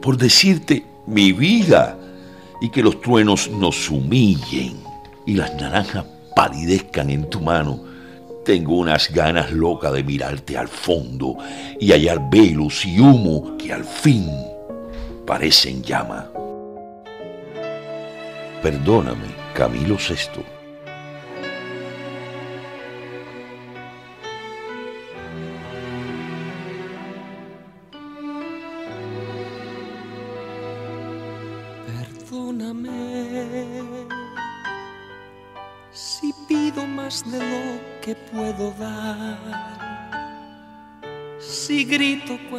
por 0.00 0.16
decirte 0.16 0.84
mi 1.06 1.32
vida 1.32 1.98
y 2.60 2.70
que 2.70 2.82
los 2.82 3.00
truenos 3.00 3.50
nos 3.50 3.90
humillen 3.90 4.76
y 5.26 5.34
las 5.34 5.54
naranjas 5.54 6.04
palidezcan 6.36 7.10
en 7.10 7.28
tu 7.28 7.40
mano. 7.40 7.80
Tengo 8.44 8.76
unas 8.76 9.10
ganas 9.10 9.50
locas 9.50 9.92
de 9.92 10.04
mirarte 10.04 10.56
al 10.56 10.68
fondo 10.68 11.36
y 11.80 11.90
hallar 11.90 12.30
velos 12.30 12.84
y 12.84 13.00
humo 13.00 13.56
que 13.56 13.72
al 13.72 13.84
fin 13.84 14.30
parecen 15.26 15.82
llama. 15.82 16.30
Perdóname, 18.62 19.26
Camilo 19.52 19.96
VI. 19.96 20.63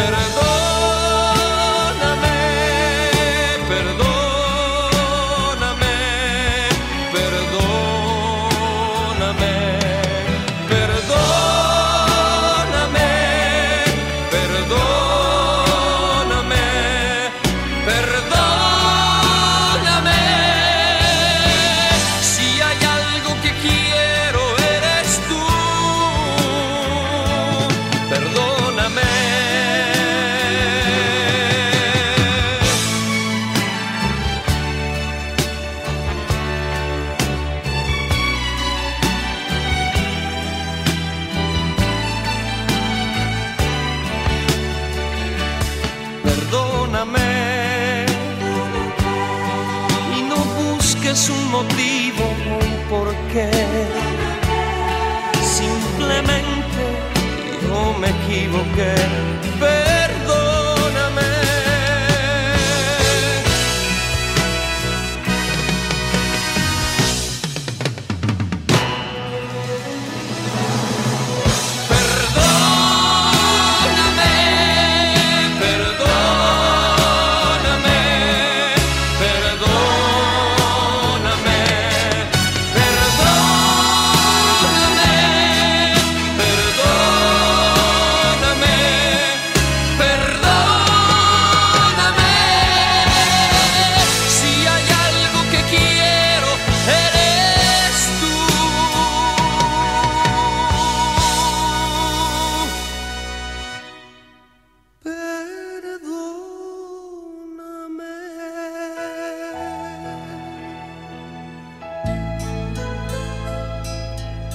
esperanza. 0.00 0.39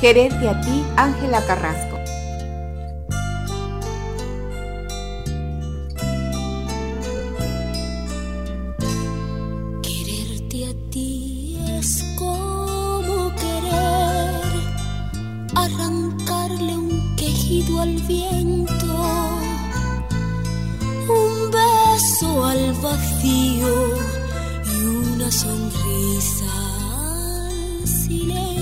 Gerente 0.06 0.48
a 0.48 0.62
ti, 0.62 0.86
Ángela 0.98 1.44
Carrasco. 1.48 1.98
Quererte 9.82 10.60
a 10.70 10.92
ti 10.92 11.58
es 11.80 12.04
como 12.20 13.34
querer 13.34 14.44
arrancarle 15.56 16.78
un 16.78 17.16
quejido 17.16 17.82
al 17.82 17.96
viento, 18.04 18.86
un 21.10 21.50
beso 21.50 22.46
al 22.46 22.74
vacío 22.74 23.74
y 24.72 24.86
una 24.86 25.32
sonrisa 25.32 26.46
al 26.94 27.88
silencio 27.88 28.55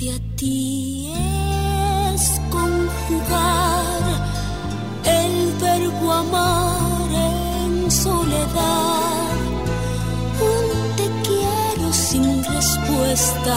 Amarte 0.00 0.12
a 0.12 0.36
ti 0.36 1.12
es 1.12 2.40
conjugar 2.50 4.02
el 5.04 5.52
verbo 5.60 6.12
amar 6.12 7.10
en 7.12 7.90
soledad. 7.90 9.36
Un 10.40 10.96
te 10.96 11.06
quiero 11.28 11.92
sin 11.92 12.44
respuesta 12.44 13.56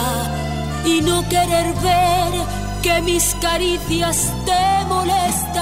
y 0.85 1.01
no 1.01 1.21
querer 1.29 1.73
ver 1.75 2.33
que 2.81 3.01
mis 3.01 3.35
caricias 3.39 4.33
te 4.45 4.85
molestan. 4.89 5.52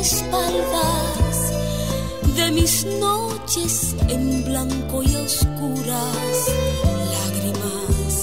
espaldas 0.00 1.52
de 2.34 2.50
mis 2.52 2.86
noches 2.86 3.94
en 4.08 4.44
blanco 4.44 5.02
y 5.02 5.14
oscuras, 5.16 6.36
lágrimas 7.14 8.14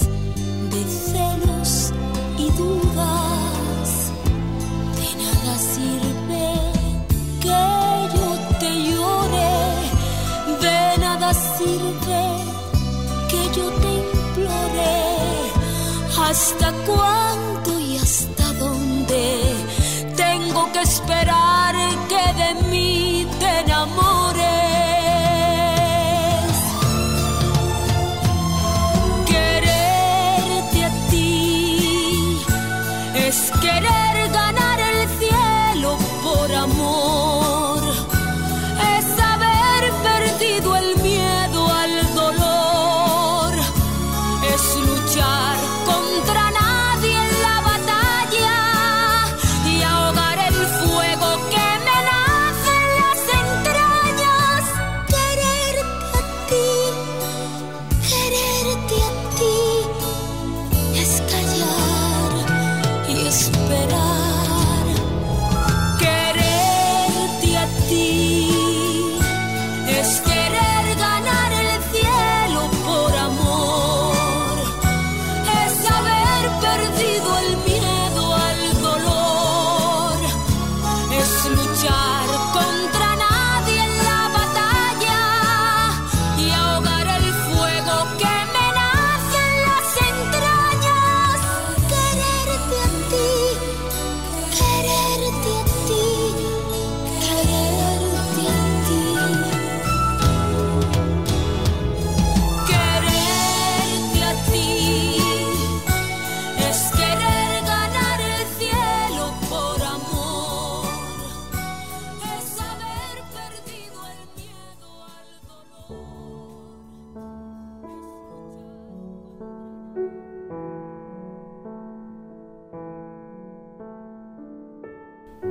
de 0.72 0.82
celos 1.12 1.94
y 2.40 2.50
dudas. 2.58 3.90
De 4.98 5.10
nada 5.24 5.54
sirve 5.74 6.48
que 7.44 7.64
yo 8.16 8.28
te 8.62 8.72
llore, 8.90 9.54
de 10.66 10.98
nada 11.00 11.32
sirve 11.34 12.22
que 13.30 13.42
yo 13.56 13.70
te 13.82 13.90
implore. 14.04 14.96
¿Hasta 16.28 16.72
cuándo? 16.88 17.17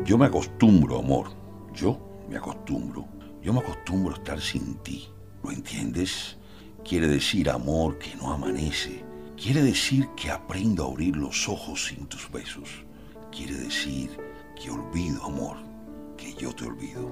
Yo 0.07 0.17
me 0.17 0.27
acostumbro, 0.27 1.01
amor. 1.01 1.31
Yo 1.75 1.99
me 2.31 2.37
acostumbro. 2.37 3.05
Yo 3.43 3.53
me 3.53 3.59
acostumbro 3.59 4.15
a 4.15 4.19
estar 4.19 4.41
sin 4.41 4.77
ti. 4.77 5.09
¿Lo 5.43 5.51
entiendes? 5.51 6.37
Quiere 6.85 7.09
decir 7.09 7.51
amor 7.51 7.99
que 7.99 8.15
no 8.15 8.33
amanece. 8.33 9.05
Quiere 9.37 9.63
decir 9.63 10.07
que 10.15 10.31
aprendo 10.31 10.85
a 10.85 10.91
abrir 10.93 11.17
los 11.17 11.49
ojos 11.49 11.87
sin 11.87 12.07
tus 12.07 12.31
besos. 12.31 12.85
Quiere 13.33 13.55
decir 13.55 14.11
que 14.55 14.71
olvido, 14.71 15.25
amor, 15.25 15.57
que 16.17 16.33
yo 16.35 16.55
te 16.55 16.67
olvido. 16.67 17.11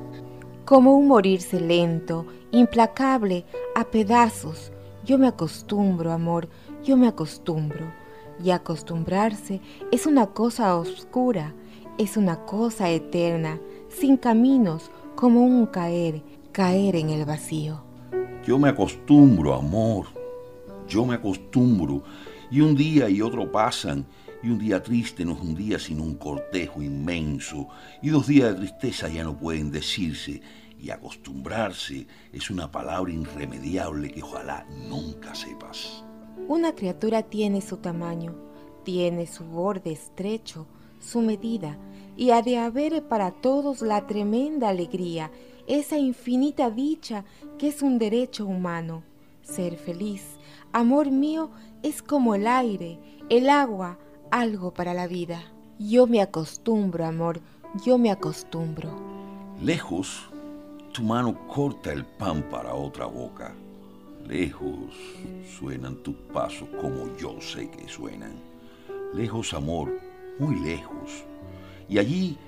Como 0.64 0.96
un 0.96 1.08
morirse 1.08 1.60
lento, 1.60 2.24
implacable, 2.52 3.44
a 3.74 3.82
pedazos. 3.82 4.70
Yo 5.04 5.18
me 5.18 5.26
acostumbro, 5.26 6.12
amor, 6.12 6.48
yo 6.84 6.96
me 6.96 7.08
acostumbro. 7.08 7.92
Y 8.42 8.50
acostumbrarse 8.50 9.60
es 9.90 10.06
una 10.06 10.28
cosa 10.28 10.76
oscura 10.76 11.54
es 11.98 12.16
una 12.16 12.44
cosa 12.44 12.90
eterna, 12.90 13.60
sin 13.88 14.16
caminos, 14.16 14.90
como 15.14 15.44
un 15.44 15.66
caer, 15.66 16.22
caer 16.52 16.96
en 16.96 17.10
el 17.10 17.24
vacío. 17.24 17.82
Yo 18.44 18.58
me 18.58 18.68
acostumbro, 18.68 19.54
amor, 19.54 20.06
yo 20.88 21.06
me 21.06 21.14
acostumbro, 21.14 22.02
y 22.50 22.60
un 22.60 22.74
día 22.74 23.08
y 23.08 23.22
otro 23.22 23.50
pasan, 23.50 24.06
y 24.42 24.48
un 24.48 24.58
día 24.58 24.82
triste 24.82 25.24
no 25.24 25.32
es 25.32 25.40
un 25.40 25.54
día 25.54 25.78
sino 25.78 26.02
un 26.02 26.16
cortejo 26.16 26.82
inmenso, 26.82 27.68
y 28.02 28.10
dos 28.10 28.26
días 28.26 28.50
de 28.50 28.66
tristeza 28.66 29.08
ya 29.08 29.22
no 29.22 29.36
pueden 29.36 29.70
decirse, 29.70 30.42
y 30.78 30.90
acostumbrarse 30.90 32.06
es 32.32 32.50
una 32.50 32.70
palabra 32.70 33.12
irremediable 33.12 34.10
que 34.10 34.22
ojalá 34.22 34.66
nunca 34.88 35.34
sepas. 35.34 36.04
Una 36.48 36.74
criatura 36.74 37.22
tiene 37.22 37.62
su 37.62 37.78
tamaño, 37.78 38.34
tiene 38.82 39.26
su 39.26 39.44
borde 39.44 39.92
estrecho, 39.92 40.66
su 41.04 41.20
medida, 41.20 41.78
y 42.16 42.30
ha 42.30 42.42
de 42.42 42.58
haber 42.58 43.06
para 43.06 43.30
todos 43.30 43.82
la 43.82 44.06
tremenda 44.06 44.68
alegría, 44.68 45.30
esa 45.66 45.98
infinita 45.98 46.70
dicha 46.70 47.24
que 47.58 47.68
es 47.68 47.82
un 47.82 47.98
derecho 47.98 48.46
humano. 48.46 49.02
Ser 49.42 49.76
feliz, 49.76 50.22
amor 50.72 51.10
mío, 51.10 51.50
es 51.82 52.02
como 52.02 52.34
el 52.34 52.46
aire, 52.46 52.98
el 53.28 53.48
agua, 53.48 53.98
algo 54.30 54.72
para 54.72 54.94
la 54.94 55.06
vida. 55.06 55.42
Yo 55.78 56.06
me 56.06 56.20
acostumbro, 56.20 57.04
amor, 57.04 57.40
yo 57.84 57.98
me 57.98 58.10
acostumbro. 58.10 58.90
Lejos, 59.62 60.28
tu 60.92 61.02
mano 61.02 61.46
corta 61.48 61.92
el 61.92 62.04
pan 62.04 62.42
para 62.50 62.74
otra 62.74 63.06
boca. 63.06 63.54
Lejos 64.26 64.94
suenan 65.58 65.96
tus 66.02 66.14
pasos 66.32 66.68
como 66.80 67.14
yo 67.16 67.40
sé 67.40 67.68
que 67.68 67.88
suenan. 67.88 68.34
Lejos, 69.12 69.52
amor, 69.52 69.92
muy 70.38 70.56
lejos. 70.60 71.24
Y 71.88 71.98
allí 71.98 72.38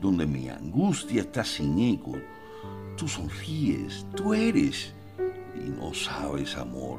donde 0.00 0.26
mi 0.26 0.48
angustia 0.48 1.22
está 1.22 1.44
sin 1.44 1.78
eco, 1.78 2.12
tú 2.96 3.08
sonríes, 3.08 4.06
tú 4.14 4.34
eres. 4.34 4.92
Y 5.54 5.68
no 5.70 5.94
sabes, 5.94 6.56
amor, 6.56 6.98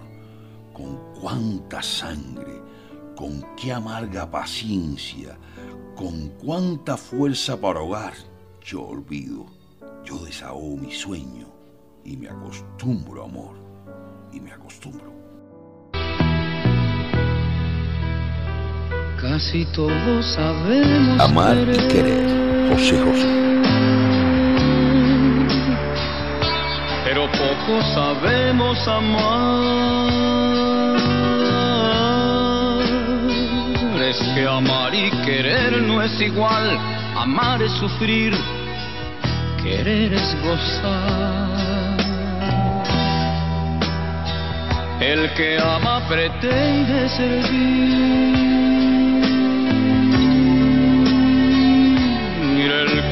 con 0.73 0.97
cuánta 1.19 1.81
sangre, 1.81 2.61
con 3.15 3.45
qué 3.55 3.73
amarga 3.73 4.29
paciencia, 4.29 5.37
con 5.95 6.29
cuánta 6.43 6.97
fuerza 6.97 7.59
para 7.59 7.79
ahogar, 7.79 8.13
yo 8.61 8.83
olvido, 8.83 9.45
yo 10.03 10.17
desahogo 10.19 10.77
mi 10.77 10.91
sueño 10.91 11.47
y 12.03 12.15
me 12.17 12.29
acostumbro, 12.29 13.23
amor, 13.23 13.55
y 14.31 14.39
me 14.39 14.51
acostumbro. 14.51 15.24
Casi 19.21 19.65
todos 19.65 20.25
sabemos 20.35 21.19
Amar 21.19 21.57
y 21.57 21.87
querer, 21.87 22.69
José 22.69 22.99
José. 22.99 23.45
pero 27.05 27.27
poco 27.31 27.81
sabemos 27.93 28.87
amar. 28.87 29.65
Es 34.01 34.17
que 34.33 34.47
amar 34.47 34.93
y 34.93 35.09
querer 35.23 35.81
no 35.83 36.01
es 36.01 36.19
igual, 36.19 36.77
amar 37.15 37.61
es 37.61 37.71
sufrir, 37.73 38.33
querer 39.63 40.13
es 40.13 40.35
gozar. 40.43 41.95
El 44.99 45.31
que 45.35 45.59
ama 45.59 46.01
pretende 46.07 47.07
servir, 47.09 48.74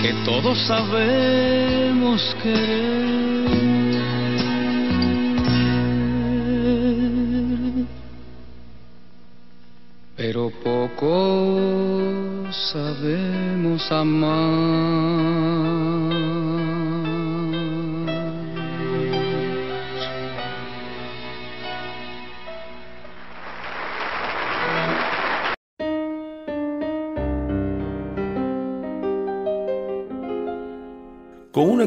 Que 0.00 0.14
todos 0.24 0.58
sabemos 0.66 2.34
querer, 2.42 3.50
pero 10.16 10.50
poco 10.62 12.48
sabemos 12.50 13.92
amar. 13.92 15.99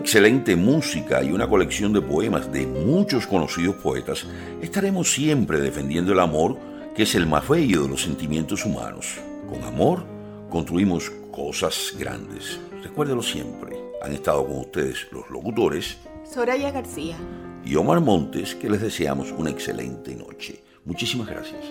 Excelente 0.03 0.57
música 0.57 1.23
y 1.23 1.31
una 1.31 1.47
colección 1.47 1.93
de 1.93 2.01
poemas 2.01 2.51
de 2.51 2.67
muchos 2.67 3.25
conocidos 3.25 3.77
poetas, 3.77 4.27
estaremos 4.61 5.09
siempre 5.13 5.61
defendiendo 5.61 6.11
el 6.11 6.19
amor, 6.19 6.57
que 6.93 7.03
es 7.03 7.15
el 7.15 7.25
más 7.25 7.47
bello 7.47 7.83
de 7.83 7.87
los 7.87 8.01
sentimientos 8.01 8.65
humanos. 8.65 9.21
Con 9.49 9.63
amor 9.63 10.05
construimos 10.49 11.09
cosas 11.31 11.95
grandes. 11.97 12.59
Recuérdelo 12.83 13.23
siempre. 13.23 13.77
Han 14.03 14.11
estado 14.11 14.45
con 14.45 14.57
ustedes 14.57 15.07
los 15.09 15.29
locutores 15.29 15.97
Soraya 16.25 16.71
García 16.71 17.15
y 17.63 17.75
Omar 17.75 18.01
Montes, 18.01 18.55
que 18.55 18.69
les 18.69 18.81
deseamos 18.81 19.31
una 19.31 19.51
excelente 19.51 20.13
noche. 20.15 20.65
Muchísimas 20.83 21.29
gracias. 21.29 21.63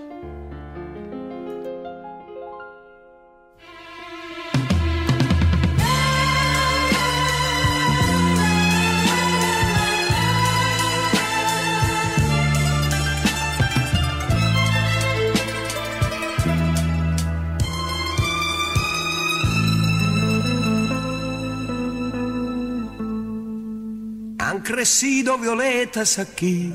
Crecido 24.83 25.39
violetas 25.39 26.19
aquí, 26.19 26.75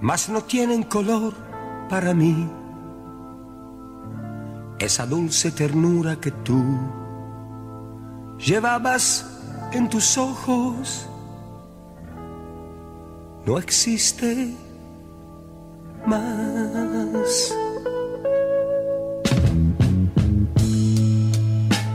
mas 0.00 0.28
no 0.28 0.42
tienen 0.42 0.84
color 0.84 1.34
para 1.90 2.14
mí. 2.14 2.48
Esa 4.78 5.06
dulce 5.06 5.50
ternura 5.50 6.20
que 6.20 6.30
tú 6.30 6.62
llevabas 8.38 9.26
en 9.72 9.88
tus 9.88 10.16
ojos 10.16 11.08
no 13.44 13.58
existe 13.58 14.54
más. 16.06 17.56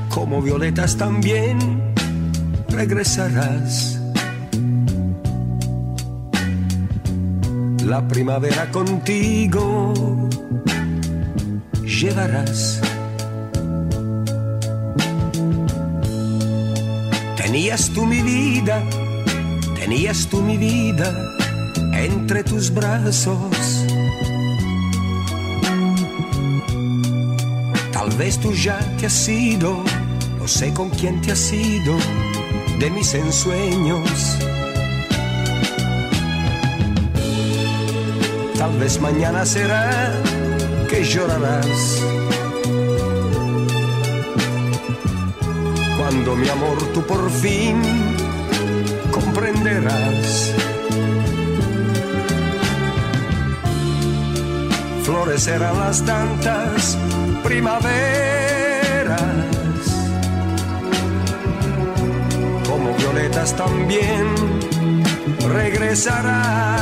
Como 0.10 0.42
violetas 0.42 0.98
también 0.98 1.93
regresarás. 2.74 4.00
La 7.86 8.08
primavera 8.08 8.70
contigo 8.72 9.94
llevarás. 11.86 12.82
Tenías 17.38 17.90
tú 17.92 18.06
mi 18.06 18.22
vida, 18.22 18.82
tenías 19.76 20.28
tú 20.28 20.42
mi 20.42 20.58
vida 20.58 21.14
entre 21.94 22.44
tus 22.44 22.74
brazos. 22.74 23.86
Tal 27.92 28.10
vez 28.18 28.40
tú 28.40 28.52
ya 28.54 28.80
te 28.98 29.06
has 29.06 29.30
ido, 29.30 29.84
no 30.40 30.48
sé 30.48 30.74
con 30.74 30.90
quién 30.90 31.22
te 31.22 31.32
has 31.32 31.54
ido 31.54 31.96
de 32.80 32.90
mis 32.90 33.14
ensueños. 33.14 34.38
Tal 38.58 38.78
vez 38.80 39.00
mañana 39.00 39.46
será 39.46 40.12
que 40.90 41.04
llorarás. 41.04 42.02
Cuando 45.98 46.36
mi 46.36 46.50
amor 46.50 46.78
tú 46.94 47.06
por 47.06 47.30
fin 47.30 47.82
comprenderás. 49.12 50.54
Florecerán 55.04 55.80
las 55.80 56.04
tantas 56.06 56.98
primaveras 57.44 59.43
como 62.84 62.98
violetas 62.98 63.56
también 63.56 64.36
regresarás. 65.48 66.74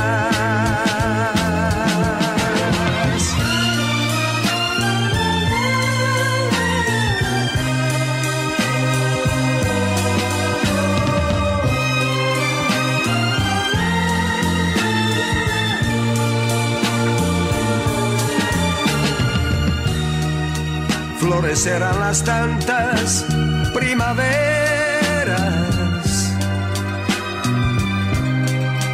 Florecerán 21.20 22.00
las 22.00 22.24
tantas 22.24 23.24
primaveras 23.72 24.61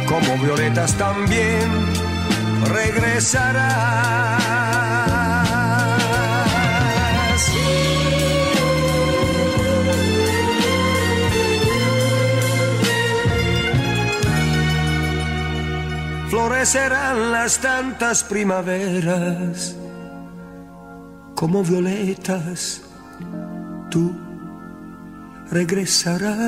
como 0.09 0.37
violetas 0.39 0.95
también 0.95 1.69
regresarás. 2.65 4.39
Florecerán 16.29 17.31
las 17.31 17.59
tantas 17.59 18.23
primaveras 18.23 19.75
como 21.35 21.63
violetas, 21.63 22.81
tú 23.91 24.11
regresarás. 25.51 26.39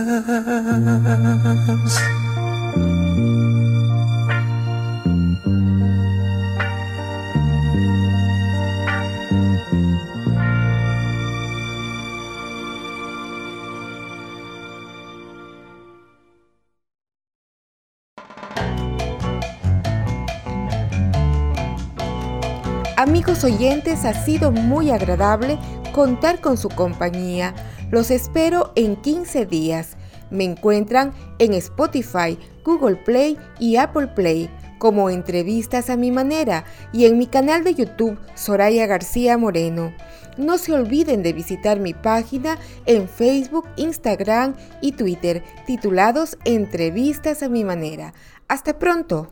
Oyentes, 23.44 24.06
ha 24.06 24.14
sido 24.14 24.52
muy 24.52 24.92
agradable 24.92 25.58
contar 25.94 26.42
con 26.42 26.58
su 26.58 26.70
compañía. 26.70 27.56
Los 27.90 28.12
espero 28.12 28.72
en 28.76 28.96
15 28.96 29.46
días. 29.48 29.98
Me 30.30 30.44
encuentran 30.44 31.12
en 31.40 31.54
Spotify, 31.54 32.38
Google 32.64 32.98
Play 32.98 33.38
y 33.60 33.78
Apple 33.78 34.08
Play 34.08 34.50
como 34.78 35.10
entrevistas 35.10 35.90
a 35.90 35.98
mi 35.98 36.12
manera 36.12 36.66
y 36.94 37.06
en 37.06 37.18
mi 37.18 37.26
canal 37.26 37.64
de 37.64 37.74
YouTube 37.74 38.20
Soraya 38.36 38.86
García 38.86 39.38
Moreno. 39.38 39.94
No 40.38 40.58
se 40.58 40.74
olviden 40.74 41.24
de 41.24 41.34
visitar 41.34 41.80
mi 41.80 41.94
página 41.94 42.60
en 42.86 43.10
Facebook, 43.10 43.68
Instagram 43.76 44.56
y 44.82 44.92
Twitter 44.92 45.44
titulados 45.66 46.38
Entrevistas 46.46 47.44
a 47.44 47.50
mi 47.50 47.64
manera. 47.64 48.14
Hasta 48.48 48.78
pronto. 48.78 49.32